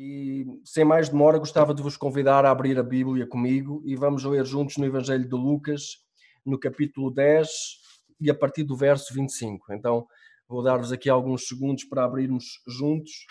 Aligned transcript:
E 0.00 0.46
sem 0.64 0.84
mais 0.84 1.08
demora, 1.08 1.40
gostava 1.40 1.74
de 1.74 1.82
vos 1.82 1.96
convidar 1.96 2.44
a 2.44 2.52
abrir 2.52 2.78
a 2.78 2.84
Bíblia 2.84 3.26
comigo 3.26 3.82
e 3.84 3.96
vamos 3.96 4.22
ler 4.22 4.46
juntos 4.46 4.76
no 4.76 4.86
Evangelho 4.86 5.28
de 5.28 5.34
Lucas, 5.34 6.04
no 6.46 6.56
capítulo 6.56 7.10
10 7.10 7.48
e 8.20 8.30
a 8.30 8.34
partir 8.34 8.62
do 8.62 8.76
verso 8.76 9.12
25. 9.12 9.72
Então, 9.72 10.06
vou 10.46 10.62
dar-vos 10.62 10.92
aqui 10.92 11.10
alguns 11.10 11.48
segundos 11.48 11.82
para 11.82 12.04
abrirmos 12.04 12.62
juntos. 12.64 13.26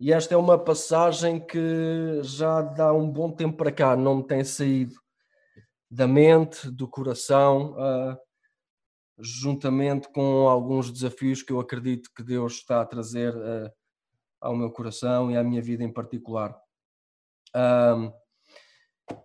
E 0.00 0.10
esta 0.10 0.32
é 0.32 0.38
uma 0.38 0.58
passagem 0.58 1.38
que 1.38 2.22
já 2.22 2.62
dá 2.62 2.94
um 2.94 3.10
bom 3.10 3.30
tempo 3.30 3.58
para 3.58 3.70
cá, 3.70 3.94
não 3.94 4.16
me 4.16 4.26
tem 4.26 4.42
saído 4.42 4.94
da 5.90 6.08
mente, 6.08 6.70
do 6.70 6.88
coração, 6.88 7.74
uh, 7.74 8.16
juntamente 9.18 10.08
com 10.14 10.48
alguns 10.48 10.90
desafios 10.90 11.42
que 11.42 11.52
eu 11.52 11.60
acredito 11.60 12.08
que 12.16 12.22
Deus 12.22 12.54
está 12.54 12.80
a 12.80 12.86
trazer 12.86 13.36
uh, 13.36 13.70
ao 14.46 14.56
meu 14.56 14.70
coração 14.70 15.30
e 15.30 15.36
à 15.36 15.42
minha 15.42 15.60
vida 15.60 15.82
em 15.82 15.92
particular. 15.92 16.56
Um, 17.54 18.12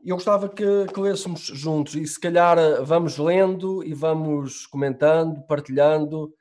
eu 0.03 0.15
gostava 0.15 0.49
que, 0.49 0.87
que 0.93 0.99
lêssemos 0.99 1.41
juntos 1.41 1.95
e 1.95 2.05
se 2.05 2.19
calhar 2.19 2.57
vamos 2.83 3.17
lendo 3.17 3.83
e 3.83 3.93
vamos 3.93 4.65
comentando, 4.65 5.41
partilhando, 5.43 6.33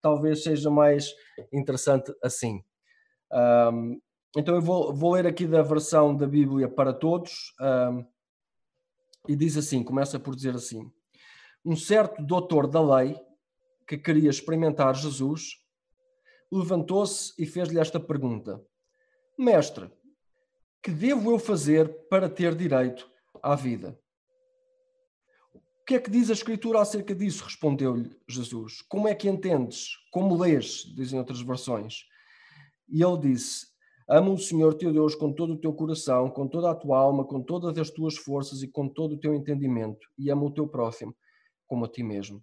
talvez 0.00 0.42
seja 0.42 0.70
mais 0.70 1.12
interessante 1.52 2.14
assim. 2.22 2.62
Um, 3.32 4.00
então 4.36 4.54
eu 4.54 4.62
vou, 4.62 4.94
vou, 4.94 5.14
ler 5.14 5.26
aqui 5.26 5.46
da 5.46 5.62
versão 5.62 6.14
da 6.14 6.26
Bíblia 6.26 6.68
para 6.68 6.92
todos 6.92 7.54
um, 7.60 8.04
e 9.28 9.34
diz 9.34 9.56
assim: 9.56 9.82
começa 9.82 10.18
por 10.18 10.34
dizer 10.34 10.54
assim. 10.54 10.90
Um 11.64 11.76
certo 11.76 12.22
doutor 12.22 12.66
da 12.66 12.80
lei 12.80 13.18
que 13.86 13.96
queria 13.96 14.30
experimentar 14.30 14.94
Jesus 14.94 15.65
levantou-se 16.50 17.32
e 17.38 17.46
fez-lhe 17.46 17.78
esta 17.78 17.98
pergunta: 17.98 18.64
Mestre, 19.38 19.90
que 20.82 20.90
devo 20.90 21.32
eu 21.32 21.38
fazer 21.38 21.88
para 22.08 22.28
ter 22.28 22.54
direito 22.54 23.10
à 23.42 23.54
vida? 23.54 23.98
O 25.54 25.84
que 25.86 25.94
é 25.94 26.00
que 26.00 26.10
diz 26.10 26.30
a 26.30 26.32
Escritura 26.32 26.80
acerca 26.80 27.14
disso? 27.14 27.44
Respondeu-lhe 27.44 28.16
Jesus. 28.28 28.82
Como 28.82 29.06
é 29.06 29.14
que 29.14 29.28
entendes? 29.28 29.90
Como 30.10 30.36
lês? 30.36 30.82
Dizem 30.96 31.18
outras 31.18 31.40
versões. 31.40 32.04
E 32.88 33.02
ele 33.02 33.18
disse: 33.18 33.66
Ama 34.08 34.30
o 34.30 34.38
Senhor 34.38 34.74
teu 34.74 34.92
Deus 34.92 35.14
com 35.14 35.32
todo 35.32 35.54
o 35.54 35.58
teu 35.58 35.72
coração, 35.72 36.30
com 36.30 36.46
toda 36.46 36.70
a 36.70 36.74
tua 36.74 36.98
alma, 36.98 37.24
com 37.24 37.42
todas 37.42 37.76
as 37.78 37.90
tuas 37.90 38.16
forças 38.16 38.62
e 38.62 38.68
com 38.68 38.88
todo 38.88 39.14
o 39.14 39.18
teu 39.18 39.34
entendimento, 39.34 40.06
e 40.18 40.30
ama 40.30 40.44
o 40.44 40.50
teu 40.50 40.66
próximo 40.66 41.14
como 41.66 41.84
a 41.84 41.88
ti 41.88 42.02
mesmo. 42.02 42.42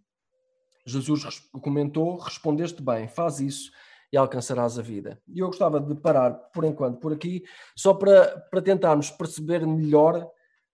Jesus 0.86 1.24
comentou: 1.62 2.18
Respondeste 2.18 2.82
bem, 2.82 3.08
faz 3.08 3.40
isso 3.40 3.72
e 4.14 4.18
alcançarás 4.18 4.78
a 4.78 4.82
vida. 4.84 5.20
E 5.28 5.40
eu 5.40 5.48
gostava 5.48 5.82
de 5.82 5.96
parar 5.96 6.34
por 6.54 6.64
enquanto 6.64 7.00
por 7.00 7.12
aqui, 7.12 7.44
só 7.76 7.96
para, 7.96 8.46
para 8.52 8.62
tentarmos 8.62 9.10
perceber 9.10 9.66
melhor 9.66 10.24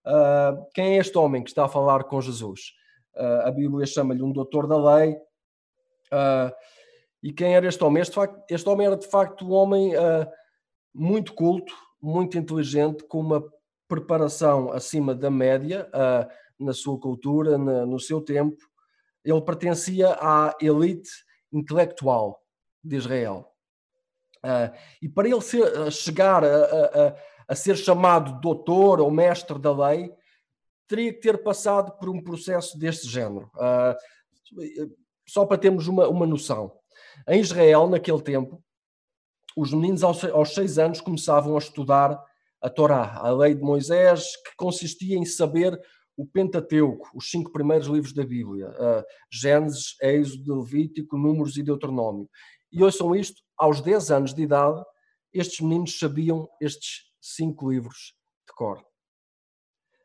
uh, 0.06 0.66
quem 0.74 0.96
é 0.96 0.96
este 0.98 1.16
homem 1.16 1.42
que 1.42 1.48
está 1.48 1.64
a 1.64 1.68
falar 1.68 2.04
com 2.04 2.20
Jesus. 2.20 2.74
Uh, 3.16 3.46
a 3.46 3.50
Bíblia 3.50 3.86
chama-lhe 3.86 4.22
um 4.22 4.30
doutor 4.30 4.66
da 4.66 4.76
lei. 4.76 5.14
Uh, 6.12 6.52
e 7.22 7.32
quem 7.32 7.56
era 7.56 7.66
este 7.66 7.82
homem? 7.82 8.02
Este, 8.02 8.18
este 8.50 8.68
homem 8.68 8.86
era 8.86 8.96
de 8.96 9.06
facto 9.06 9.46
um 9.46 9.52
homem 9.52 9.92
muito 10.94 11.34
culto, 11.34 11.72
muito 12.00 12.36
inteligente, 12.36 13.04
com 13.04 13.20
uma 13.20 13.42
preparação 13.88 14.70
acima 14.72 15.14
da 15.14 15.30
média 15.30 15.86
na 16.58 16.72
sua 16.72 16.98
cultura, 16.98 17.58
na, 17.58 17.84
no 17.84 18.00
seu 18.00 18.22
tempo. 18.22 18.56
Ele 19.22 19.40
pertencia 19.42 20.16
à 20.18 20.56
elite 20.62 21.10
intelectual 21.52 22.39
de 22.82 22.96
Israel. 22.96 23.50
Uh, 24.44 24.74
e 25.02 25.08
para 25.08 25.28
ele 25.28 25.40
ser, 25.40 25.92
chegar 25.92 26.42
a, 26.44 26.48
a, 26.48 27.16
a, 27.48 27.54
ser 27.54 27.76
chamado 27.76 28.40
doutor 28.40 29.00
ou 29.00 29.10
mestre 29.10 29.58
da 29.58 29.72
lei, 29.72 30.10
teria 30.88 31.12
que 31.12 31.20
ter 31.20 31.42
passado 31.42 31.92
por 31.98 32.08
um 32.08 32.22
processo 32.22 32.78
deste 32.78 33.06
género. 33.06 33.50
Uh, 33.54 34.96
só 35.28 35.44
para 35.44 35.58
termos 35.58 35.86
uma, 35.86 36.08
uma 36.08 36.26
noção. 36.26 36.72
Em 37.28 37.40
Israel, 37.40 37.86
naquele 37.86 38.20
tempo, 38.22 38.62
os 39.56 39.72
meninos 39.72 40.02
aos, 40.02 40.24
aos 40.24 40.54
seis 40.54 40.78
anos 40.78 41.00
começavam 41.00 41.54
a 41.54 41.58
estudar 41.58 42.18
a 42.60 42.68
Torá, 42.68 43.16
a 43.16 43.30
lei 43.30 43.54
de 43.54 43.62
Moisés, 43.62 44.36
que 44.36 44.56
consistia 44.56 45.16
em 45.16 45.24
saber 45.24 45.78
o 46.16 46.26
Pentateuco, 46.26 47.08
os 47.14 47.30
cinco 47.30 47.50
primeiros 47.50 47.86
livros 47.86 48.12
da 48.12 48.24
Bíblia, 48.24 48.68
uh, 48.68 49.04
Gênesis, 49.32 49.96
Êxodo, 50.02 50.60
Levítico, 50.60 51.16
Números 51.16 51.56
e 51.56 51.62
Deuteronômio. 51.62 52.28
E 52.72 52.82
ouçam 52.82 53.14
isto, 53.14 53.42
aos 53.56 53.80
10 53.80 54.10
anos 54.10 54.34
de 54.34 54.42
idade, 54.42 54.82
estes 55.32 55.60
meninos 55.60 55.98
sabiam 55.98 56.48
estes 56.60 57.04
cinco 57.20 57.70
livros 57.70 58.14
de 58.48 58.54
cor. 58.54 58.84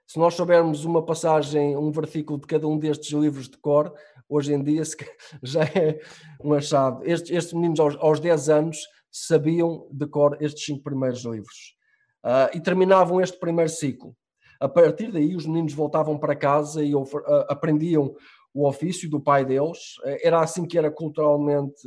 Se 0.07 0.19
nós 0.19 0.35
soubermos 0.35 0.85
uma 0.85 1.03
passagem, 1.03 1.75
um 1.75 1.91
versículo 1.91 2.39
de 2.39 2.45
cada 2.45 2.67
um 2.67 2.77
destes 2.77 3.11
livros 3.11 3.49
de 3.49 3.57
cor, 3.57 3.93
hoje 4.29 4.53
em 4.53 4.63
dia 4.63 4.83
já 5.41 5.63
é 5.63 5.99
um 6.43 6.53
achado. 6.53 7.03
Estes, 7.03 7.31
estes 7.31 7.53
meninos, 7.53 7.79
aos, 7.79 7.95
aos 7.97 8.19
10 8.19 8.49
anos, 8.49 8.77
sabiam 9.11 9.87
de 9.91 10.05
cor 10.07 10.37
estes 10.41 10.65
cinco 10.65 10.83
primeiros 10.83 11.23
livros. 11.23 11.75
Uh, 12.23 12.55
e 12.55 12.59
terminavam 12.59 13.21
este 13.21 13.39
primeiro 13.39 13.69
ciclo. 13.69 14.15
A 14.59 14.69
partir 14.69 15.11
daí, 15.11 15.35
os 15.35 15.45
meninos 15.45 15.73
voltavam 15.73 16.17
para 16.17 16.35
casa 16.35 16.83
e 16.83 16.95
uh, 16.95 17.05
aprendiam 17.49 18.15
o 18.53 18.67
ofício 18.67 19.09
do 19.09 19.21
pai 19.21 19.43
deles. 19.43 19.95
Era 20.23 20.41
assim 20.41 20.65
que 20.65 20.77
era 20.77 20.89
culturalmente 20.89 21.81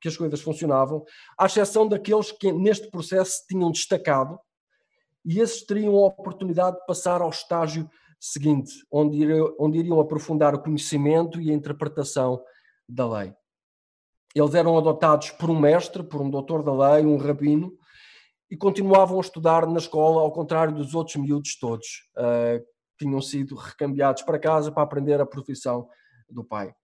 que 0.00 0.08
as 0.08 0.16
coisas 0.16 0.40
funcionavam, 0.40 1.04
à 1.38 1.46
exceção 1.46 1.86
daqueles 1.86 2.32
que 2.32 2.50
neste 2.52 2.90
processo 2.90 3.44
tinham 3.48 3.70
destacado 3.70 4.38
e 5.24 5.40
esses 5.40 5.64
teriam 5.64 5.94
a 5.96 6.06
oportunidade 6.06 6.78
de 6.78 6.86
passar 6.86 7.20
ao 7.20 7.30
estágio 7.30 7.88
seguinte, 8.18 8.72
onde 8.90 9.18
iriam, 9.18 9.54
onde 9.58 9.78
iriam 9.78 10.00
aprofundar 10.00 10.54
o 10.54 10.62
conhecimento 10.62 11.40
e 11.40 11.50
a 11.50 11.54
interpretação 11.54 12.42
da 12.88 13.08
lei. 13.08 13.34
Eles 14.34 14.54
eram 14.54 14.78
adotados 14.78 15.30
por 15.30 15.50
um 15.50 15.58
mestre, 15.58 16.02
por 16.02 16.20
um 16.20 16.30
doutor 16.30 16.62
da 16.62 16.72
lei, 16.72 17.04
um 17.04 17.16
rabino, 17.16 17.72
e 18.50 18.56
continuavam 18.56 19.18
a 19.18 19.20
estudar 19.20 19.66
na 19.66 19.78
escola, 19.78 20.20
ao 20.20 20.32
contrário 20.32 20.74
dos 20.74 20.94
outros 20.94 21.16
miúdos 21.16 21.58
todos, 21.58 21.86
uh, 22.16 22.64
tinham 22.98 23.20
sido 23.20 23.54
recambiados 23.54 24.22
para 24.22 24.38
casa 24.38 24.72
para 24.72 24.82
aprender 24.82 25.20
a 25.20 25.26
profissão 25.26 25.88
do 26.28 26.44
pai. 26.44 26.74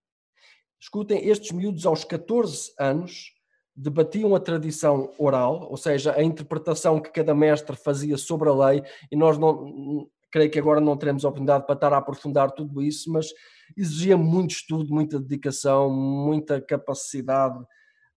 Escutem, 0.80 1.28
estes 1.28 1.52
miúdos 1.52 1.86
aos 1.86 2.04
14 2.04 2.72
anos 2.78 3.32
debatiam 3.74 4.34
a 4.34 4.40
tradição 4.40 5.12
oral, 5.18 5.66
ou 5.70 5.76
seja, 5.76 6.14
a 6.16 6.22
interpretação 6.22 7.00
que 7.00 7.10
cada 7.10 7.34
mestre 7.34 7.76
fazia 7.76 8.16
sobre 8.16 8.48
a 8.48 8.54
lei, 8.54 8.82
e 9.10 9.16
nós 9.16 9.36
não, 9.36 10.08
creio 10.30 10.50
que 10.50 10.58
agora 10.58 10.80
não 10.80 10.96
teremos 10.96 11.24
a 11.24 11.28
oportunidade 11.28 11.66
para 11.66 11.74
estar 11.74 11.92
a 11.92 11.98
aprofundar 11.98 12.50
tudo 12.52 12.82
isso, 12.82 13.10
mas 13.12 13.32
exigia 13.76 14.16
muito 14.16 14.52
estudo, 14.52 14.92
muita 14.92 15.20
dedicação, 15.20 15.90
muita 15.90 16.60
capacidade 16.60 17.62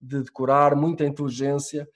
de 0.01 0.23
decorar, 0.23 0.75
muita 0.75 1.05
inteligência. 1.05 1.87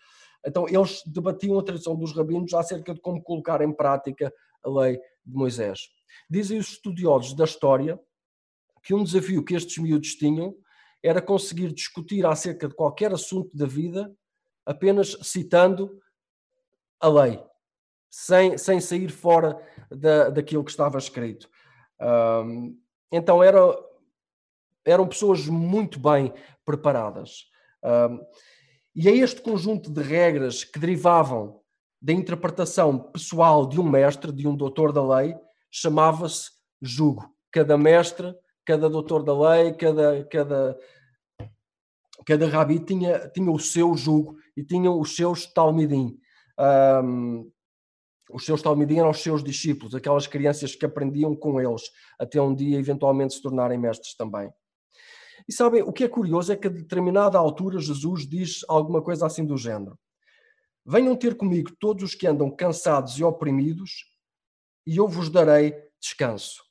Então, 0.45 0.67
eles 0.67 1.01
debatiam 1.05 1.57
a 1.57 1.63
tradição 1.63 1.95
dos 1.95 2.15
rabinos 2.15 2.53
acerca 2.53 2.93
de 2.93 2.99
como 2.99 3.21
colocar 3.21 3.61
em 3.61 3.71
prática 3.71 4.33
a 4.63 4.69
lei 4.69 4.97
de 5.25 5.33
Moisés. 5.33 5.89
Dizem 6.29 6.57
os 6.57 6.69
estudiosos 6.69 7.33
da 7.33 7.45
história 7.45 7.99
que 8.83 8.93
um 8.93 9.03
desafio 9.03 9.43
que 9.43 9.55
estes 9.55 9.77
miúdos 9.77 10.15
tinham 10.15 10.55
era 11.01 11.21
conseguir 11.21 11.71
discutir 11.73 12.25
acerca 12.25 12.67
de 12.67 12.75
qualquer 12.75 13.13
assunto 13.13 13.55
da 13.55 13.65
vida 13.65 14.13
apenas 14.65 15.17
citando 15.21 15.99
a 16.99 17.07
lei, 17.07 17.43
sem, 18.09 18.57
sem 18.57 18.79
sair 18.79 19.09
fora 19.09 19.59
da, 19.89 20.29
daquilo 20.29 20.63
que 20.63 20.71
estava 20.71 20.97
escrito. 20.97 21.49
Um, 21.99 22.79
então 23.11 23.43
era, 23.43 23.59
eram 24.85 25.07
pessoas 25.07 25.45
muito 25.47 25.99
bem 25.99 26.33
preparadas. 26.65 27.45
Um, 27.83 28.19
e 28.95 29.09
é 29.09 29.11
este 29.11 29.41
conjunto 29.41 29.91
de 29.91 30.01
regras 30.01 30.63
que 30.63 30.79
derivavam 30.79 31.61
da 32.01 32.13
interpretação 32.13 32.99
pessoal 32.99 33.67
de 33.67 33.79
um 33.79 33.89
mestre, 33.89 34.31
de 34.31 34.47
um 34.47 34.55
doutor 34.55 34.91
da 34.91 35.05
lei, 35.17 35.35
chamava-se 35.71 36.51
jugo. 36.81 37.33
Cada 37.51 37.77
mestre 37.77 38.33
cada 38.65 38.89
doutor 38.89 39.23
da 39.23 39.37
lei, 39.37 39.73
cada, 39.73 40.23
cada, 40.25 40.79
cada 42.25 42.47
rabi 42.47 42.79
tinha, 42.79 43.29
tinha 43.29 43.51
o 43.51 43.59
seu 43.59 43.95
jugo 43.95 44.37
e 44.55 44.63
tinha 44.63 44.91
os 44.91 45.15
seus 45.15 45.45
talmidim. 45.45 46.17
Um, 47.03 47.51
os 48.31 48.45
seus 48.45 48.61
talmidim 48.61 48.99
eram 48.99 49.09
os 49.09 49.21
seus 49.21 49.43
discípulos, 49.43 49.93
aquelas 49.93 50.27
crianças 50.27 50.75
que 50.75 50.85
aprendiam 50.85 51.35
com 51.35 51.59
eles, 51.59 51.83
até 52.17 52.41
um 52.41 52.55
dia 52.55 52.79
eventualmente 52.79 53.35
se 53.35 53.41
tornarem 53.41 53.77
mestres 53.77 54.15
também. 54.15 54.51
E 55.47 55.51
sabem, 55.51 55.83
o 55.83 55.91
que 55.91 56.05
é 56.05 56.07
curioso 56.07 56.53
é 56.53 56.55
que 56.55 56.67
a 56.67 56.71
determinada 56.71 57.37
altura 57.37 57.79
Jesus 57.79 58.27
diz 58.27 58.63
alguma 58.69 59.01
coisa 59.01 59.25
assim 59.25 59.45
do 59.45 59.57
género: 59.57 59.99
Venham 60.85 61.15
ter 61.17 61.35
comigo 61.35 61.75
todos 61.79 62.03
os 62.03 62.15
que 62.15 62.25
andam 62.25 62.49
cansados 62.49 63.19
e 63.19 63.23
oprimidos, 63.23 64.05
e 64.87 64.97
eu 64.97 65.07
vos 65.07 65.29
darei 65.29 65.75
descanso 65.99 66.63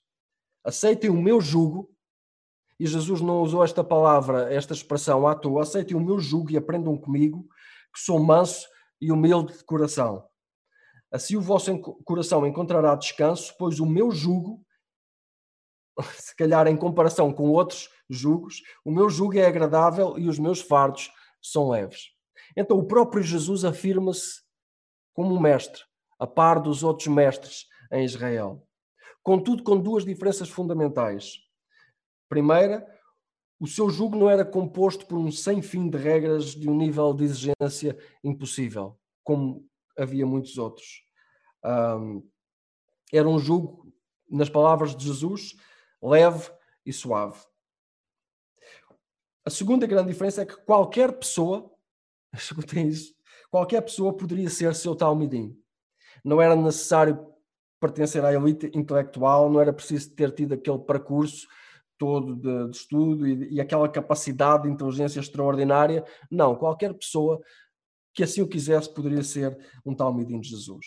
aceitem 0.64 1.10
o 1.10 1.20
meu 1.20 1.40
jugo, 1.40 1.90
e 2.78 2.86
Jesus 2.86 3.20
não 3.20 3.42
usou 3.42 3.62
esta 3.62 3.84
palavra, 3.84 4.52
esta 4.52 4.72
expressão 4.72 5.26
à 5.26 5.34
toa, 5.34 5.62
aceitem 5.62 5.96
o 5.96 6.00
meu 6.00 6.18
jugo 6.18 6.50
e 6.50 6.56
aprendam 6.56 6.96
comigo, 6.96 7.46
que 7.92 8.00
sou 8.00 8.18
manso 8.18 8.66
e 9.00 9.12
humilde 9.12 9.56
de 9.56 9.64
coração. 9.64 10.24
Assim 11.10 11.36
o 11.36 11.42
vosso 11.42 11.78
coração 12.04 12.46
encontrará 12.46 12.94
descanso, 12.94 13.54
pois 13.58 13.78
o 13.78 13.86
meu 13.86 14.10
jugo, 14.10 14.64
se 16.16 16.34
calhar 16.34 16.66
em 16.66 16.76
comparação 16.76 17.32
com 17.32 17.50
outros 17.50 17.90
jugos, 18.08 18.62
o 18.84 18.90
meu 18.90 19.10
jugo 19.10 19.36
é 19.36 19.46
agradável 19.46 20.18
e 20.18 20.26
os 20.28 20.38
meus 20.38 20.60
fardos 20.60 21.10
são 21.40 21.68
leves. 21.68 22.12
Então 22.56 22.78
o 22.78 22.86
próprio 22.86 23.22
Jesus 23.22 23.64
afirma-se 23.64 24.42
como 25.14 25.38
mestre, 25.38 25.82
a 26.18 26.26
par 26.26 26.60
dos 26.60 26.82
outros 26.82 27.08
mestres 27.08 27.66
em 27.90 28.04
Israel. 28.04 28.66
Contudo, 29.22 29.62
com 29.62 29.80
duas 29.80 30.04
diferenças 30.04 30.48
fundamentais. 30.48 31.40
Primeira, 32.28 32.86
o 33.60 33.66
seu 33.66 33.88
jugo 33.88 34.16
não 34.16 34.28
era 34.28 34.44
composto 34.44 35.06
por 35.06 35.16
um 35.16 35.30
sem 35.30 35.62
fim 35.62 35.88
de 35.88 35.96
regras 35.96 36.46
de 36.46 36.68
um 36.68 36.76
nível 36.76 37.14
de 37.14 37.24
exigência 37.24 37.96
impossível, 38.24 38.98
como 39.22 39.64
havia 39.96 40.26
muitos 40.26 40.58
outros. 40.58 41.04
Um, 41.64 42.28
era 43.12 43.28
um 43.28 43.38
jugo, 43.38 43.92
nas 44.28 44.48
palavras 44.48 44.96
de 44.96 45.04
Jesus, 45.06 45.54
leve 46.02 46.50
e 46.84 46.92
suave. 46.92 47.40
A 49.44 49.50
segunda 49.50 49.86
grande 49.86 50.10
diferença 50.10 50.42
é 50.42 50.46
que 50.46 50.56
qualquer 50.56 51.12
pessoa, 51.12 51.70
escutem 52.34 52.88
isso, 52.88 53.14
qualquer 53.50 53.82
pessoa 53.82 54.16
poderia 54.16 54.50
ser 54.50 54.74
seu 54.74 54.96
talmidim. 54.96 55.56
Não 56.24 56.40
era 56.40 56.56
necessário 56.56 57.31
pertencer 57.82 58.24
à 58.24 58.32
elite 58.32 58.70
intelectual, 58.72 59.50
não 59.50 59.60
era 59.60 59.72
preciso 59.72 60.14
ter 60.14 60.30
tido 60.30 60.54
aquele 60.54 60.78
percurso 60.78 61.48
todo 61.98 62.36
de, 62.36 62.70
de 62.70 62.76
estudo 62.76 63.26
e, 63.26 63.54
e, 63.54 63.60
aquela 63.60 63.88
capacidade 63.88 64.62
de 64.62 64.70
inteligência 64.70 65.18
extraordinária. 65.18 66.04
Não, 66.30 66.54
qualquer 66.54 66.94
pessoa 66.94 67.40
que 68.14 68.22
assim 68.22 68.40
o 68.40 68.48
quisesse 68.48 68.92
poderia 68.92 69.22
ser 69.24 69.58
um 69.84 69.94
talmidim 69.94 70.40
de 70.40 70.48
Jesus. 70.48 70.86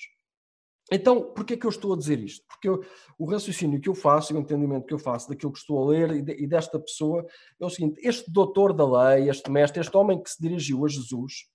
Então, 0.92 1.34
por 1.34 1.44
que 1.44 1.56
é 1.56 1.58
que 1.58 1.66
eu 1.66 1.70
estou 1.70 1.94
a 1.94 1.98
dizer 1.98 2.20
isto? 2.20 2.46
Porque 2.48 2.70
eu, 2.70 2.86
o 3.18 3.26
raciocínio 3.26 3.82
que 3.82 3.90
eu 3.90 3.96
faço 3.96 4.32
e 4.32 4.36
o 4.36 4.40
entendimento 4.40 4.86
que 4.86 4.94
eu 4.94 5.00
faço 5.00 5.28
daquilo 5.28 5.52
que 5.52 5.58
estou 5.58 5.82
a 5.82 5.92
ler 5.92 6.12
e, 6.12 6.22
de, 6.22 6.34
e 6.34 6.48
desta 6.48 6.80
pessoa 6.80 7.26
é 7.60 7.66
o 7.66 7.70
seguinte: 7.70 8.00
este 8.04 8.32
doutor 8.32 8.72
da 8.72 8.86
lei, 8.86 9.30
este 9.30 9.50
mestre, 9.50 9.82
este 9.82 9.98
homem 9.98 10.22
que 10.22 10.30
se 10.30 10.40
dirigiu 10.40 10.86
a 10.86 10.88
Jesus, 10.88 11.50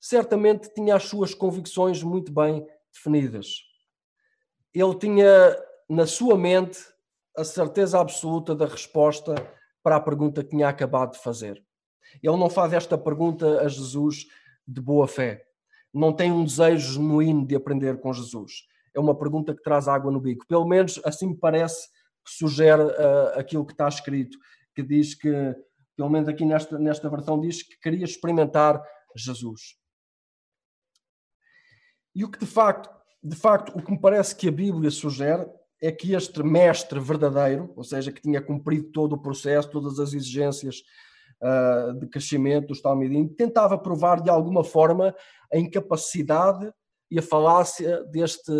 certamente 0.00 0.72
tinha 0.74 0.96
as 0.96 1.04
suas 1.04 1.32
convicções 1.32 2.02
muito 2.02 2.32
bem 2.32 2.66
definidas. 2.92 3.65
Ele 4.78 4.94
tinha 4.98 5.56
na 5.88 6.06
sua 6.06 6.36
mente 6.36 6.78
a 7.34 7.42
certeza 7.42 7.98
absoluta 7.98 8.54
da 8.54 8.66
resposta 8.66 9.34
para 9.82 9.96
a 9.96 10.00
pergunta 10.00 10.44
que 10.44 10.50
tinha 10.50 10.68
acabado 10.68 11.12
de 11.12 11.18
fazer. 11.18 11.64
Ele 12.22 12.36
não 12.36 12.50
faz 12.50 12.74
esta 12.74 12.98
pergunta 12.98 13.62
a 13.62 13.68
Jesus 13.68 14.26
de 14.68 14.78
boa 14.78 15.08
fé. 15.08 15.46
Não 15.94 16.12
tem 16.12 16.30
um 16.30 16.44
desejo 16.44 16.92
genuíno 16.92 17.46
de 17.46 17.56
aprender 17.56 17.98
com 18.00 18.12
Jesus. 18.12 18.66
É 18.94 19.00
uma 19.00 19.16
pergunta 19.16 19.54
que 19.54 19.62
traz 19.62 19.88
água 19.88 20.12
no 20.12 20.20
bico. 20.20 20.46
Pelo 20.46 20.66
menos 20.66 21.00
assim 21.06 21.28
me 21.28 21.38
parece 21.38 21.88
que 22.22 22.32
sugere 22.32 22.82
uh, 22.82 23.38
aquilo 23.38 23.64
que 23.64 23.72
está 23.72 23.88
escrito, 23.88 24.36
que 24.74 24.82
diz 24.82 25.14
que, 25.14 25.32
pelo 25.96 26.10
menos 26.10 26.28
aqui 26.28 26.44
nesta, 26.44 26.78
nesta 26.78 27.08
versão, 27.08 27.40
diz 27.40 27.62
que 27.62 27.78
queria 27.78 28.04
experimentar 28.04 28.82
Jesus. 29.16 29.78
E 32.14 32.24
o 32.24 32.30
que 32.30 32.38
de 32.38 32.46
facto, 32.46 32.90
de 33.26 33.34
facto, 33.34 33.76
o 33.76 33.82
que 33.82 33.90
me 33.90 33.98
parece 33.98 34.36
que 34.36 34.48
a 34.48 34.52
Bíblia 34.52 34.88
sugere 34.88 35.46
é 35.82 35.90
que 35.90 36.14
este 36.14 36.44
mestre 36.44 37.00
verdadeiro, 37.00 37.72
ou 37.76 37.82
seja, 37.82 38.12
que 38.12 38.22
tinha 38.22 38.40
cumprido 38.40 38.90
todo 38.92 39.14
o 39.14 39.20
processo, 39.20 39.68
todas 39.68 39.98
as 39.98 40.12
exigências 40.12 40.82
uh, 41.42 41.92
de 41.98 42.06
crescimento 42.06 42.68
dos 42.68 42.80
Talmidim, 42.80 43.26
tentava 43.26 43.76
provar 43.76 44.22
de 44.22 44.30
alguma 44.30 44.62
forma 44.62 45.12
a 45.52 45.58
incapacidade 45.58 46.72
e 47.10 47.18
a 47.18 47.22
falácia 47.22 48.04
deste 48.04 48.52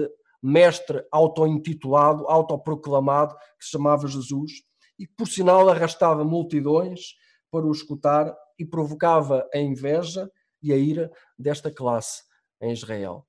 mestre 0.43 1.05
auto-intitulado, 1.13 2.27
autoproclamado, 2.27 3.37
que 3.59 3.65
se 3.65 3.71
chamava 3.71 4.09
Jesus, 4.09 4.51
e 4.99 5.07
que, 5.07 5.15
por 5.17 5.29
sinal, 5.29 5.69
arrastava 5.69 6.25
multidões 6.25 7.15
para 7.53 7.65
o 7.65 7.71
escutar 7.71 8.37
e 8.59 8.65
provocava 8.65 9.49
a 9.55 9.59
inveja 9.59 10.29
e 10.61 10.73
a 10.73 10.77
ira 10.77 11.11
desta 11.39 11.71
classe 11.71 12.25
em 12.61 12.73
Israel 12.73 13.25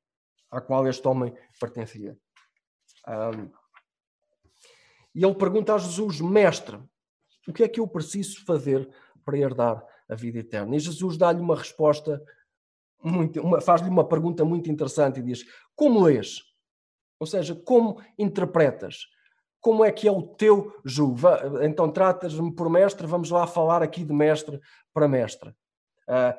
à 0.51 0.61
qual 0.61 0.88
este 0.88 1.07
homem 1.07 1.33
pertencia. 1.59 2.17
Um, 3.07 3.49
e 5.15 5.23
ele 5.25 5.35
pergunta 5.35 5.73
a 5.73 5.77
Jesus, 5.77 6.21
mestre, 6.21 6.77
o 7.47 7.53
que 7.53 7.63
é 7.63 7.67
que 7.67 7.79
eu 7.79 7.88
preciso 7.88 8.45
fazer 8.45 8.88
para 9.25 9.38
herdar 9.38 9.83
a 10.07 10.15
vida 10.15 10.39
eterna? 10.39 10.75
E 10.75 10.79
Jesus 10.79 11.17
dá-lhe 11.17 11.39
uma 11.39 11.55
resposta, 11.55 12.21
faz-lhe 13.63 13.89
uma 13.89 14.07
pergunta 14.07 14.45
muito 14.45 14.69
interessante 14.69 15.19
e 15.19 15.23
diz: 15.23 15.44
Como 15.75 16.03
lês? 16.03 16.44
Ou 17.19 17.25
seja, 17.25 17.55
como 17.55 18.01
interpretas? 18.17 19.07
Como 19.59 19.83
é 19.83 19.91
que 19.91 20.07
é 20.07 20.11
o 20.11 20.21
teu 20.21 20.79
julgo? 20.85 21.19
Então 21.63 21.91
tratas-me 21.91 22.53
por 22.53 22.69
mestre, 22.69 23.07
vamos 23.07 23.31
lá 23.31 23.47
falar 23.47 23.81
aqui 23.81 24.03
de 24.03 24.13
mestre 24.13 24.61
para 24.93 25.07
mestre. 25.07 25.50
Uh, 26.07 26.38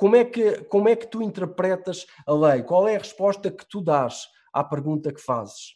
como 0.00 0.16
é, 0.16 0.24
que, 0.24 0.64
como 0.64 0.88
é 0.88 0.96
que 0.96 1.06
tu 1.06 1.20
interpretas 1.20 2.06
a 2.26 2.32
lei? 2.32 2.62
Qual 2.62 2.88
é 2.88 2.96
a 2.96 2.98
resposta 2.98 3.50
que 3.50 3.68
tu 3.68 3.82
dás 3.82 4.28
à 4.50 4.64
pergunta 4.64 5.12
que 5.12 5.20
fazes? 5.20 5.74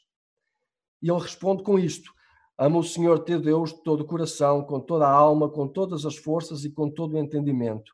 E 1.03 1.11
ele 1.11 1.21
responde 1.21 1.63
com 1.63 1.79
isto: 1.79 2.11
Ama 2.57 2.79
o 2.79 2.83
Senhor 2.83 3.19
teu 3.19 3.39
Deus 3.39 3.75
de 3.75 3.83
todo 3.83 4.01
o 4.01 4.07
coração, 4.07 4.65
com 4.65 4.81
toda 4.81 5.07
a 5.07 5.13
alma, 5.13 5.51
com 5.51 5.69
todas 5.69 6.07
as 6.07 6.17
forças 6.17 6.65
e 6.65 6.73
com 6.73 6.89
todo 6.89 7.17
o 7.17 7.19
entendimento. 7.19 7.93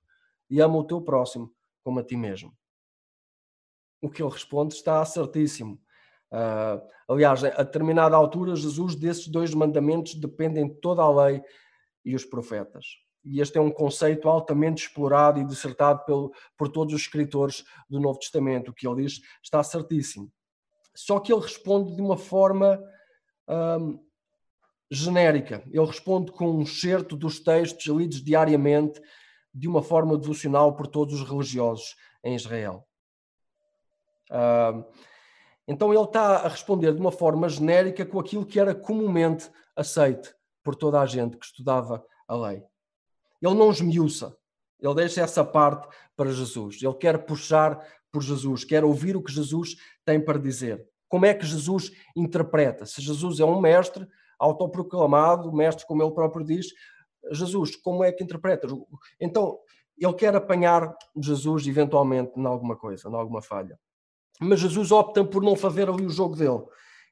E 0.49 0.61
ama 0.61 0.79
o 0.79 0.85
teu 0.85 1.03
próximo 1.03 1.53
como 1.83 1.99
a 1.99 2.05
ti 2.05 2.17
mesmo. 2.17 2.57
O 4.01 4.09
que 4.09 4.23
ele 4.23 4.31
responde 4.31 4.73
está 4.73 5.05
certíssimo. 5.05 5.81
Uh, 6.31 6.81
aliás, 7.09 7.43
a 7.43 7.65
determinada 7.65 8.15
altura, 8.15 8.55
Jesus, 8.55 8.95
desses 8.95 9.27
dois 9.27 9.53
mandamentos, 9.53 10.15
dependem 10.15 10.69
de 10.69 10.75
toda 10.77 11.03
a 11.03 11.11
lei 11.11 11.43
e 12.05 12.15
os 12.15 12.25
profetas 12.25 12.87
e 13.25 13.41
este 13.41 13.59
é 13.59 13.61
um 13.61 13.71
conceito 13.71 14.29
altamente 14.29 14.83
explorado 14.87 15.41
e 15.41 15.45
dissertado 15.45 16.05
pelo, 16.05 16.33
por 16.57 16.69
todos 16.69 16.95
os 16.95 17.03
escritores 17.03 17.65
do 17.89 18.01
Novo 18.01 18.19
Testamento. 18.19 18.71
O 18.71 18.75
que 18.75 18.87
ele 18.87 19.03
diz 19.03 19.21
está 19.43 19.63
certíssimo. 19.63 20.33
Só 20.95 21.21
que 21.21 21.33
ele 21.33 21.43
responde 21.43 21.95
de 21.95 22.03
uma 22.03 22.17
forma 22.17 22.83
hum, 23.49 24.03
genérica. 24.91 25.63
Ele 25.71 25.87
responde 25.87 26.33
com 26.33 26.51
um 26.51 26.67
certo 26.67 27.17
dos 27.17 27.41
textos 27.41 27.87
lidos 27.87 28.23
diariamente 28.23 29.01
de 29.53 29.69
uma 29.69 29.83
forma 29.83 30.17
devocional 30.17 30.75
por 30.75 30.87
todos 30.87 31.21
os 31.21 31.29
religiosos 31.29 31.97
em 32.25 32.35
Israel. 32.35 32.87
Hum, 34.31 34.85
então 35.69 35.93
ele 35.93 36.03
está 36.03 36.39
a 36.39 36.49
responder 36.49 36.93
de 36.93 37.01
uma 37.01 37.13
forma 37.13 37.49
genérica 37.49 38.05
com 38.05 38.19
aquilo 38.19 38.47
que 38.47 38.59
era 38.59 38.75
comumente 38.75 39.51
aceite 39.77 40.35
por 40.65 40.75
toda 40.75 41.01
a 41.01 41.07
gente 41.07 41.37
que 41.37 41.47
estudava 41.47 42.05
a 42.27 42.37
lei. 42.37 42.70
Ele 43.41 43.55
não 43.55 43.71
esmiuça. 43.71 44.37
Ele 44.81 44.95
deixa 44.95 45.23
essa 45.23 45.45
parte 45.45 45.89
para 46.17 46.31
Jesus. 46.33 46.83
Ele 46.83 46.95
quer 46.95 47.25
puxar 47.25 47.81
por 48.11 48.23
Jesus, 48.23 48.65
quer 48.65 48.85
ouvir 48.85 49.17
o 49.17 49.23
que 49.23 49.33
Jesus 49.33 49.77
tem 50.05 50.21
para 50.23 50.39
dizer. 50.39 50.85
Como 51.09 51.27
é 51.27 51.35
que 51.35 51.47
Jesus 51.47 51.93
interpreta? 52.17 52.87
Se 52.87 53.01
Jesus 53.01 53.41
é 53.41 53.45
um 53.45 53.61
mestre 53.61 54.07
autoproclamado, 54.39 55.53
mestre 55.53 55.87
como 55.87 56.03
ele 56.03 56.13
próprio 56.13 56.45
diz, 56.45 56.69
Jesus, 57.33 57.77
como 57.77 58.03
é 58.03 58.11
que 58.11 58.25
interpreta? 58.25 58.67
Então, 59.21 59.59
ele 59.99 60.15
quer 60.15 60.35
apanhar 60.35 60.97
Jesus 61.17 61.67
eventualmente 61.67 62.33
em 62.39 62.47
alguma 62.47 62.77
coisa, 62.77 63.09
em 63.09 63.15
alguma 63.15 63.43
falha. 63.43 63.79
Mas 64.41 64.61
Jesus 64.61 64.91
opta 64.91 65.23
por 65.23 65.43
não 65.43 65.55
fazer 65.55 65.89
ali 65.91 66.07
o 66.07 66.11
jogo 66.11 66.35
dele 66.35 66.65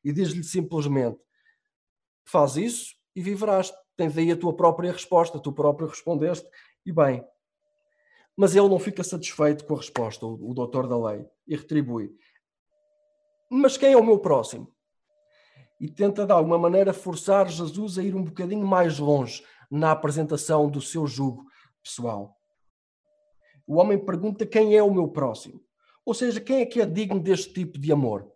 e 0.03 0.13
diz-lhe 0.13 0.43
simplesmente: 0.43 1.19
faz 2.25 2.57
isso 2.57 2.95
e 3.15 3.21
viverás 3.21 3.73
tens 3.99 4.17
aí 4.17 4.31
a 4.31 4.37
tua 4.37 4.55
própria 4.55 4.93
resposta, 4.93 5.41
tu 5.41 5.53
próprio 5.53 5.89
respondeste, 5.89 6.49
e 6.87 6.93
bem. 6.93 7.23
Mas 8.37 8.55
ele 8.55 8.69
não 8.69 8.79
fica 8.79 9.03
satisfeito 9.03 9.65
com 9.67 9.75
a 9.75 9.79
resposta, 9.79 10.25
o, 10.25 10.51
o 10.51 10.55
doutor 10.55 10.87
da 10.87 10.97
lei, 10.97 11.27
e 11.49 11.57
retribui. 11.57 12.15
Mas 13.51 13.77
quem 13.77 13.93
é 13.93 13.97
o 13.97 14.05
meu 14.05 14.21
próximo? 14.21 14.73
E 15.81 15.89
tenta 15.91 16.25
de 16.25 16.33
alguma 16.33 16.57
maneira 16.57 16.93
forçar 16.93 17.49
Jesus 17.49 17.99
a 17.99 18.03
ir 18.03 18.15
um 18.15 18.23
bocadinho 18.23 18.65
mais 18.65 19.01
longe 19.01 19.45
na 19.69 19.91
apresentação 19.91 20.71
do 20.71 20.81
seu 20.81 21.05
jugo 21.07 21.45
pessoal. 21.83 22.37
O 23.67 23.77
homem 23.77 23.99
pergunta 23.99 24.47
quem 24.47 24.77
é 24.77 24.83
o 24.83 24.95
meu 24.95 25.09
próximo. 25.09 25.61
Ou 26.05 26.15
seja, 26.15 26.41
quem 26.41 26.61
é 26.61 26.67
que 26.67 26.81
é 26.81 26.87
digno 26.87 27.21
deste 27.21 27.53
tipo 27.53 27.79
de 27.79 27.93
amor? 27.93 28.31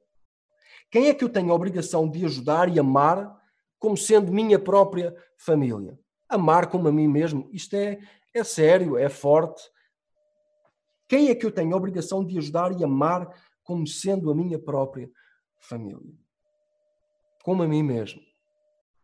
Quem 0.90 1.08
é 1.08 1.14
que 1.14 1.22
eu 1.22 1.28
tenho 1.28 1.52
a 1.52 1.54
obrigação 1.54 2.08
de 2.08 2.24
ajudar 2.24 2.68
e 2.68 2.78
amar 2.78 3.40
como 3.82 3.96
sendo 3.96 4.30
minha 4.30 4.60
própria 4.60 5.12
família. 5.36 5.98
Amar 6.28 6.70
como 6.70 6.86
a 6.86 6.92
mim 6.92 7.08
mesmo, 7.08 7.50
isto 7.52 7.74
é, 7.74 7.98
é 8.32 8.44
sério, 8.44 8.96
é 8.96 9.08
forte. 9.08 9.60
Quem 11.08 11.30
é 11.30 11.34
que 11.34 11.44
eu 11.44 11.50
tenho 11.50 11.74
a 11.74 11.76
obrigação 11.76 12.24
de 12.24 12.38
ajudar 12.38 12.70
e 12.78 12.84
amar 12.84 13.28
como 13.64 13.84
sendo 13.84 14.30
a 14.30 14.36
minha 14.36 14.56
própria 14.56 15.10
família? 15.58 16.14
Como 17.42 17.64
a 17.64 17.66
mim 17.66 17.82
mesmo. 17.82 18.22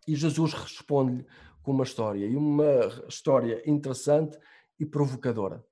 E 0.07 0.15
Jesus 0.15 0.55
responde-lhe 0.55 1.27
com 1.61 1.73
uma 1.73 1.83
história, 1.83 2.25
e 2.25 2.37
uma 2.37 2.87
história 3.09 3.61
interessante 3.69 4.39
e 4.79 4.87
provocadora. 4.87 5.63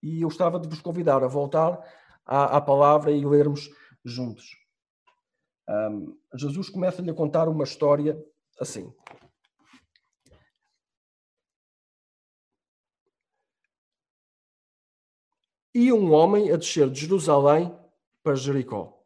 E 0.00 0.22
eu 0.22 0.28
estava 0.28 0.60
de 0.60 0.68
vos 0.68 0.80
convidar 0.80 1.24
a 1.24 1.28
voltar 1.28 1.80
à, 2.24 2.58
à 2.58 2.60
palavra 2.60 3.10
e 3.10 3.26
lermos 3.26 3.68
juntos. 4.04 4.56
Um, 5.68 6.16
Jesus 6.36 6.70
começa-lhe 6.70 7.10
a 7.10 7.14
contar 7.14 7.48
uma 7.48 7.64
história 7.64 8.16
assim. 8.60 8.92
Ia 15.74 15.94
um 15.94 16.12
homem 16.12 16.52
a 16.52 16.56
descer 16.56 16.90
de 16.90 17.00
Jerusalém 17.00 17.74
para 18.22 18.34
Jericó. 18.34 19.02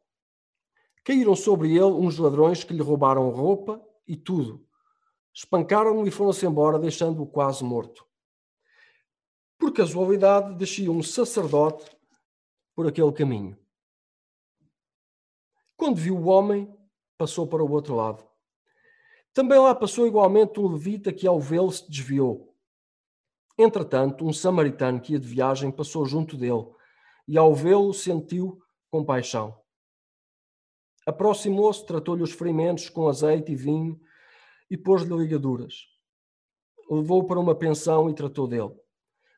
Caíram 1.05 1.37
sobre 1.37 1.71
ele 1.71 1.85
uns 1.85 2.19
ladrões 2.19 2.65
que 2.65 2.75
lhe 2.75 2.83
roubaram 2.83 3.31
roupa 3.31 3.81
e 4.07 4.17
tudo. 4.17 4.67
Espancaram-no 5.33 6.07
e 6.07 6.11
foram-se 6.11 6.45
embora, 6.45 6.79
deixando-o 6.79 7.26
quase 7.26 7.62
morto. 7.62 8.05
Por 9.59 9.73
casualidade, 9.73 10.57
descia 10.57 10.91
um 10.91 11.03
sacerdote 11.03 11.97
por 12.75 12.87
aquele 12.87 13.12
caminho. 13.12 13.57
Quando 15.76 15.97
viu 15.97 16.17
o 16.17 16.26
homem, 16.26 16.75
passou 17.17 17.47
para 17.47 17.62
o 17.62 17.71
outro 17.71 17.95
lado. 17.95 18.26
Também 19.37 19.59
lá 19.59 19.75
passou 19.75 20.07
igualmente 20.07 20.59
um 20.59 20.66
levita 20.66 21.12
que, 21.12 21.26
ao 21.26 21.38
vê-lo, 21.38 21.71
se 21.71 21.87
desviou. 21.90 22.57
Entretanto, 23.59 24.25
um 24.25 24.33
samaritano 24.33 24.99
que 24.99 25.12
ia 25.12 25.19
de 25.19 25.28
viagem 25.28 25.71
passou 25.71 26.07
junto 26.07 26.38
dele 26.38 26.66
e, 27.28 27.37
ao 27.37 27.55
vê-lo, 27.55 27.93
sentiu 27.93 28.59
compaixão. 28.90 29.55
Aproximou-se, 31.05 31.85
tratou-lhe 31.85 32.23
os 32.23 32.33
ferimentos 32.33 32.88
com 32.88 33.09
azeite 33.09 33.52
e 33.52 33.55
vinho 33.55 34.00
e 34.71 34.76
pôs-lhe 34.78 35.14
ligaduras. 35.14 35.85
Levou-o 36.90 37.26
para 37.26 37.38
uma 37.38 37.55
pensão 37.55 38.09
e 38.09 38.14
tratou 38.14 38.49
dele. 38.49 38.75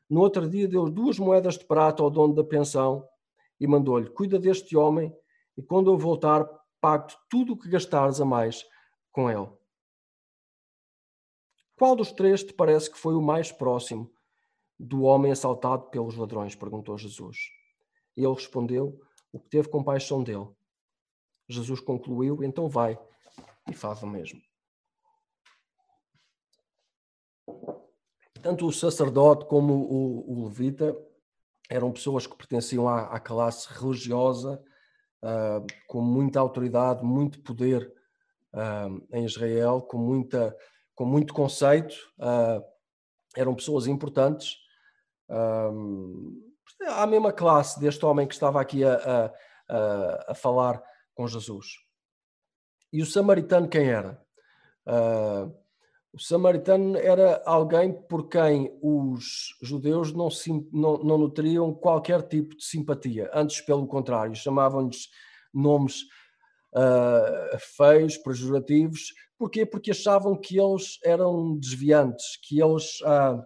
No 0.09 0.21
outro 0.21 0.49
dia, 0.49 0.65
deu 0.65 0.89
duas 0.89 1.19
moedas 1.19 1.57
de 1.57 1.65
prata 1.65 2.01
ao 2.01 2.09
dono 2.09 2.33
da 2.33 2.43
pensão 2.45 3.05
e 3.59 3.67
mandou-lhe: 3.67 4.09
Cuida 4.09 4.39
deste 4.39 4.77
homem 4.77 5.13
e 5.57 5.61
quando 5.61 5.91
eu 5.91 5.97
voltar, 5.97 6.47
pago 6.79 7.07
tudo 7.29 7.51
o 7.51 7.57
que 7.57 7.67
gastares 7.67 8.21
a 8.21 8.25
mais 8.25 8.65
com 9.11 9.29
ele. 9.29 9.58
Qual 11.79 11.95
dos 11.95 12.11
três 12.11 12.43
te 12.43 12.53
parece 12.53 12.91
que 12.91 12.97
foi 12.97 13.15
o 13.15 13.21
mais 13.21 13.53
próximo 13.53 14.11
do 14.77 15.03
homem 15.03 15.31
assaltado 15.31 15.89
pelos 15.89 16.13
ladrões? 16.13 16.53
perguntou 16.53 16.97
Jesus. 16.97 17.37
E 18.17 18.25
ele 18.25 18.33
respondeu: 18.33 18.99
O 19.31 19.39
que 19.39 19.47
teve 19.47 19.69
compaixão 19.69 20.21
dele. 20.21 20.49
Jesus 21.47 21.79
concluiu: 21.79 22.43
Então 22.43 22.67
vai 22.67 22.99
e 23.69 23.73
faz 23.73 24.03
o 24.03 24.07
mesmo. 24.07 24.41
Tanto 28.41 28.67
o 28.67 28.73
sacerdote 28.73 29.45
como 29.45 29.73
o, 29.73 30.33
o 30.33 30.45
levita 30.47 30.93
eram 31.69 31.93
pessoas 31.93 32.27
que 32.27 32.35
pertenciam 32.35 32.89
à, 32.89 33.03
à 33.03 33.21
classe 33.21 33.71
religiosa 33.71 34.61
uh, 35.23 35.65
com 35.87 36.01
muita 36.01 36.41
autoridade, 36.41 37.05
muito 37.05 37.41
poder 37.41 37.89
uh, 38.53 39.01
em 39.13 39.23
Israel, 39.23 39.81
com, 39.81 39.97
muita, 39.97 40.53
com 40.99 41.05
muito 41.05 41.33
conceito, 41.33 41.95
uh, 42.19 42.61
eram 43.33 43.55
pessoas 43.55 43.87
importantes. 43.87 44.57
à 46.87 47.07
mesma 47.07 47.31
classe 47.31 47.79
deste 47.79 48.05
homem 48.05 48.27
que 48.27 48.33
estava 48.33 48.59
aqui 48.59 48.83
a, 48.83 49.31
a, 49.69 50.31
a 50.31 50.35
falar 50.35 50.83
com 51.15 51.25
Jesus. 51.25 51.67
E 52.91 53.01
o 53.01 53.05
samaritano 53.05 53.69
quem 53.69 53.87
era? 53.89 54.21
Uh, 54.85 55.55
o 56.11 56.19
samaritano 56.19 56.97
era 56.97 57.41
alguém 57.45 57.93
por 57.93 58.27
quem 58.27 58.77
os 58.81 59.55
judeus 59.61 60.11
não, 60.11 60.27
não, 60.73 60.97
não 60.97 61.17
nutriam 61.17 61.73
qualquer 61.73 62.23
tipo 62.23 62.57
de 62.57 62.65
simpatia, 62.65 63.31
antes, 63.33 63.61
pelo 63.61 63.87
contrário, 63.87 64.35
chamavam-lhes 64.35 65.07
nomes 65.53 66.03
uh, 66.73 67.57
feios, 67.75 68.17
pejorativos. 68.17 69.13
Porquê? 69.37 69.65
Porque 69.65 69.91
achavam 69.91 70.35
que 70.35 70.59
eles 70.59 70.99
eram 71.03 71.57
desviantes, 71.57 72.37
que 72.43 72.61
eles 72.61 72.99
uh, 73.01 73.41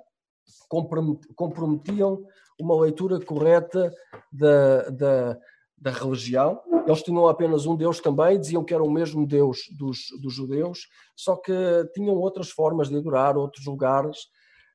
comprometiam 1.35 2.25
uma 2.59 2.79
leitura 2.79 3.19
correta 3.23 3.93
da, 4.31 4.89
da, 4.89 5.39
da 5.77 5.91
religião. 5.91 6.61
Eles 6.87 7.03
tinham 7.03 7.27
apenas 7.27 7.65
um 7.65 7.75
Deus 7.75 7.99
também, 7.99 8.39
diziam 8.39 8.63
que 8.63 8.73
era 8.73 8.83
o 8.83 8.91
mesmo 8.91 9.25
Deus 9.27 9.59
dos, 9.77 9.99
dos 10.21 10.33
judeus, 10.33 10.87
só 11.15 11.35
que 11.35 11.53
tinham 11.93 12.15
outras 12.15 12.49
formas 12.49 12.89
de 12.89 12.97
adorar, 12.97 13.37
outros 13.37 13.65
lugares. 13.65 14.17